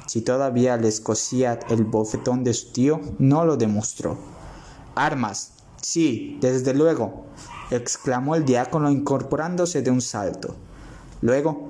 Si 0.08 0.22
todavía 0.22 0.78
les 0.78 1.02
cosía 1.02 1.60
el 1.70 1.84
bofetón 1.84 2.43
de 2.43 2.54
su 2.54 2.72
tío, 2.72 3.02
no 3.20 3.45
lo 3.45 3.58
demostró. 3.58 4.18
Armas. 4.95 5.52
Sí, 5.82 6.38
desde 6.41 6.74
luego, 6.74 7.26
exclamó 7.72 8.36
el 8.36 8.45
diácono 8.45 8.89
incorporándose 8.89 9.82
de 9.82 9.91
un 9.91 10.02
salto. 10.02 10.56
Luego 11.22 11.68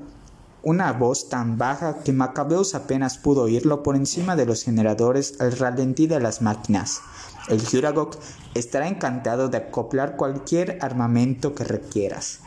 una 0.70 0.94
voz 0.94 1.30
tan 1.30 1.58
baja 1.58 1.98
que 2.04 2.14
Macabeus 2.14 2.76
apenas 2.76 3.18
pudo 3.18 3.42
oírlo 3.42 3.82
por 3.82 3.96
encima 3.96 4.36
de 4.36 4.46
los 4.46 4.62
generadores 4.62 5.42
al 5.42 5.58
ralentí 5.58 6.06
de 6.06 6.20
las 6.20 6.44
máquinas. 6.44 7.02
El 7.48 7.66
Juragok 7.66 8.18
estará 8.54 8.88
encantado 8.88 9.50
de 9.50 9.58
acoplar 9.58 10.16
cualquier 10.16 10.78
armamento 10.82 11.56
que 11.56 11.64
requieras. 11.64 12.42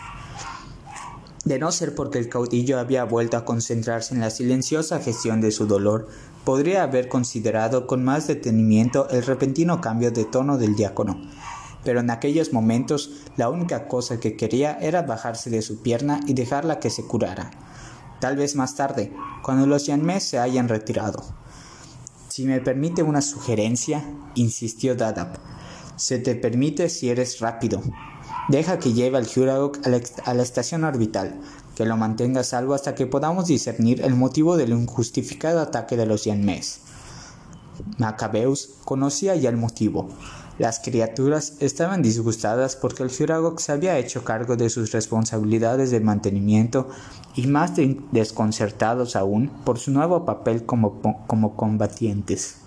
De 1.45 1.59
no 1.59 1.73
ser 1.73 1.97
porque 1.97 2.21
el 2.21 2.29
caudillo 2.29 2.79
había 2.79 3.03
vuelto 3.03 3.37
a 3.37 3.45
concentrarse 3.45 4.15
en 4.15 4.21
la 4.21 4.31
silenciosa 4.31 5.01
gestión 5.01 5.41
de 5.41 5.51
su 5.51 5.67
dolor, 5.67 6.07
podría 6.45 6.85
haber 6.85 7.09
considerado 7.09 7.89
con 7.89 8.05
más 8.05 8.29
detenimiento 8.29 9.09
el 9.11 9.27
repentino 9.27 9.81
cambio 9.81 10.13
de 10.13 10.25
tono 10.27 10.59
del 10.59 10.77
diácono. 10.77 11.21
Pero 11.83 11.99
en 11.99 12.11
aquellos 12.11 12.53
momentos 12.53 13.11
la 13.37 13.49
única 13.49 13.89
cosa 13.89 14.21
que 14.21 14.37
quería 14.37 14.79
era 14.81 15.03
bajarse 15.03 15.51
de 15.51 15.61
su 15.61 15.83
pierna 15.83 16.21
y 16.29 16.35
dejarla 16.35 16.79
que 16.79 16.89
se 16.89 17.05
curara. 17.05 17.51
Tal 18.23 18.37
vez 18.37 18.55
más 18.55 18.77
tarde, 18.77 19.13
cuando 19.43 19.67
los 19.67 19.87
Yanmés 19.87 20.23
se 20.23 20.39
hayan 20.39 20.69
retirado. 20.69 21.25
Si 22.29 22.45
me 22.45 22.61
permite 22.61 23.03
una 23.03 23.21
sugerencia, 23.21 24.05
insistió 24.37 24.95
Dadap, 24.95 25.39
se 25.97 26.21
te 26.21 26.37
permite 26.37 26.89
si 26.89 27.11
eres 27.11 27.41
rápido. 27.41 27.83
Deja 28.47 28.79
que 28.79 28.93
lleve 28.93 29.19
al 29.19 29.27
Huragok 29.27 29.81
a 30.25 30.35
la 30.35 30.43
estación 30.45 30.85
orbital, 30.85 31.41
que 31.75 31.85
lo 31.85 31.97
mantenga 31.97 32.45
salvo 32.45 32.75
hasta 32.75 32.95
que 32.95 33.09
podamos 33.09 33.49
discernir 33.49 34.03
el 34.03 34.15
motivo 34.15 34.57
del 34.57 34.71
injustificado 34.71 35.59
ataque 35.59 35.97
de 35.97 36.07
los 36.07 36.25
Yanmés. 36.25 36.83
Macabeus 37.99 38.75
conocía 38.85 39.35
ya 39.35 39.51
el 39.51 39.57
motivo. 39.57 40.11
Las 40.59 40.81
criaturas 40.81 41.55
estaban 41.61 42.03
disgustadas 42.03 42.77
porque 42.77 43.03
el 43.03 43.11
Huragok 43.11 43.59
se 43.59 43.73
había 43.73 43.99
hecho 43.99 44.23
cargo 44.23 44.57
de 44.57 44.69
sus 44.69 44.93
responsabilidades 44.93 45.91
de 45.91 46.01
mantenimiento 46.01 46.89
y 47.35 47.47
más 47.47 47.73
desconcertados 48.11 49.17
aún 49.17 49.49
por 49.65 49.79
su 49.79 49.91
nuevo 49.91 50.27
papel 50.27 50.67
como, 50.67 51.01
como 51.27 51.57
combatientes. 51.57 52.59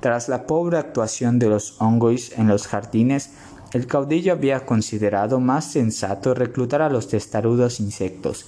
Tras 0.00 0.28
la 0.28 0.46
pobre 0.46 0.78
actuación 0.78 1.38
de 1.38 1.48
los 1.48 1.80
Ongois 1.80 2.32
en 2.38 2.48
los 2.48 2.66
jardines, 2.66 3.30
el 3.72 3.86
caudillo 3.86 4.32
había 4.32 4.66
considerado 4.66 5.40
más 5.40 5.72
sensato 5.72 6.34
reclutar 6.34 6.82
a 6.82 6.90
los 6.90 7.08
testarudos 7.08 7.80
insectos, 7.80 8.46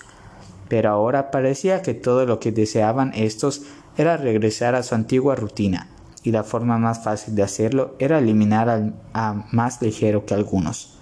pero 0.68 0.90
ahora 0.90 1.30
parecía 1.30 1.80
que 1.80 1.94
todo 1.94 2.26
lo 2.26 2.38
que 2.40 2.52
deseaban 2.52 3.12
estos 3.14 3.62
era 3.96 4.16
regresar 4.16 4.74
a 4.74 4.82
su 4.82 4.94
antigua 4.94 5.34
rutina, 5.36 5.88
y 6.22 6.30
la 6.30 6.44
forma 6.44 6.78
más 6.78 7.02
fácil 7.04 7.34
de 7.34 7.42
hacerlo 7.42 7.94
era 7.98 8.18
eliminar 8.18 8.68
al 8.68 8.94
a 9.12 9.44
más 9.52 9.82
ligero 9.82 10.24
que 10.24 10.34
algunos. 10.34 10.98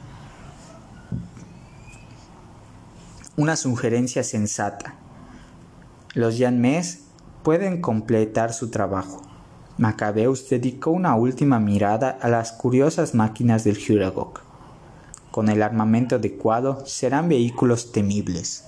Una 3.37 3.57
sugerencia 3.57 4.23
sensata. 4.23 4.95
Los 6.15 6.39
Yanmés 6.39 7.05
pueden 7.43 7.81
completar 7.81 8.53
su 8.53 8.71
trabajo, 8.71 9.23
Macabeus 9.81 10.47
dedicó 10.51 10.91
una 10.91 11.15
última 11.15 11.59
mirada 11.59 12.19
a 12.21 12.29
las 12.29 12.53
curiosas 12.53 13.15
máquinas 13.15 13.65
del 13.65 13.79
Huragok. 13.79 14.43
Con 15.31 15.49
el 15.49 15.63
armamento 15.63 16.17
adecuado 16.17 16.85
serán 16.85 17.31
vehículos 17.31 17.91
temibles. 17.91 18.67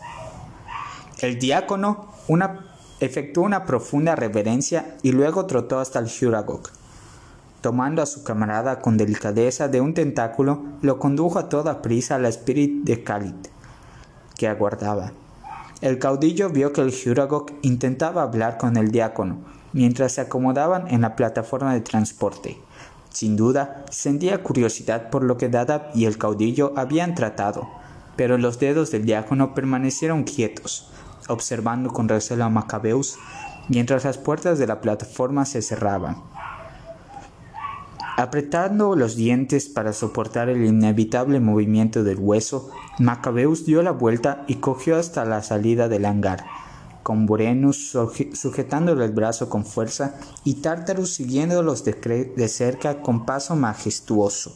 El 1.20 1.38
diácono 1.38 2.06
efectuó 3.04 3.44
una 3.44 3.66
profunda 3.66 4.14
reverencia 4.14 4.96
y 5.02 5.10
luego 5.10 5.46
trotó 5.46 5.80
hasta 5.80 5.98
el 5.98 6.06
Huragok. 6.06 6.70
Tomando 7.60 8.00
a 8.00 8.06
su 8.06 8.22
camarada 8.22 8.80
con 8.80 8.96
delicadeza 8.96 9.66
de 9.66 9.80
un 9.80 9.92
tentáculo, 9.92 10.62
lo 10.82 11.00
condujo 11.00 11.40
a 11.40 11.48
toda 11.48 11.82
prisa 11.82 12.14
al 12.14 12.26
Spirit 12.26 12.84
de 12.84 13.02
Khalid, 13.02 13.34
que 14.36 14.46
aguardaba. 14.46 15.12
El 15.80 15.98
caudillo 15.98 16.50
vio 16.50 16.72
que 16.72 16.80
el 16.80 16.94
Huragok 16.94 17.50
intentaba 17.62 18.22
hablar 18.22 18.56
con 18.56 18.76
el 18.76 18.92
diácono, 18.92 19.38
mientras 19.72 20.12
se 20.12 20.20
acomodaban 20.20 20.86
en 20.86 21.00
la 21.00 21.16
plataforma 21.16 21.74
de 21.74 21.80
transporte. 21.80 22.56
Sin 23.10 23.36
duda, 23.36 23.84
sentía 23.90 24.44
curiosidad 24.44 25.10
por 25.10 25.24
lo 25.24 25.38
que 25.38 25.48
Dada 25.48 25.90
y 25.92 26.04
el 26.04 26.18
caudillo 26.18 26.72
habían 26.76 27.16
tratado, 27.16 27.68
pero 28.14 28.38
los 28.38 28.60
dedos 28.60 28.92
del 28.92 29.04
diácono 29.04 29.54
permanecieron 29.54 30.22
quietos, 30.22 30.91
observando 31.28 31.90
con 31.90 32.08
recelo 32.08 32.44
a 32.44 32.48
Macabeus 32.48 33.18
mientras 33.68 34.04
las 34.04 34.18
puertas 34.18 34.58
de 34.58 34.66
la 34.66 34.80
plataforma 34.80 35.44
se 35.44 35.62
cerraban. 35.62 36.22
Apretando 38.16 38.94
los 38.94 39.16
dientes 39.16 39.68
para 39.68 39.92
soportar 39.92 40.48
el 40.48 40.64
inevitable 40.64 41.40
movimiento 41.40 42.04
del 42.04 42.18
hueso, 42.18 42.70
Macabeus 42.98 43.64
dio 43.64 43.82
la 43.82 43.92
vuelta 43.92 44.44
y 44.46 44.56
cogió 44.56 44.96
hasta 44.96 45.24
la 45.24 45.42
salida 45.42 45.88
del 45.88 46.04
hangar 46.04 46.44
con 47.02 47.26
Burenus 47.26 47.96
sujetándole 48.32 49.04
el 49.04 49.12
brazo 49.12 49.48
con 49.48 49.64
fuerza 49.64 50.14
y 50.44 50.54
Tartarus 50.54 51.14
siguiéndolos 51.14 51.84
de, 51.84 52.32
de 52.36 52.48
cerca 52.48 53.02
con 53.02 53.26
paso 53.26 53.56
majestuoso. 53.56 54.54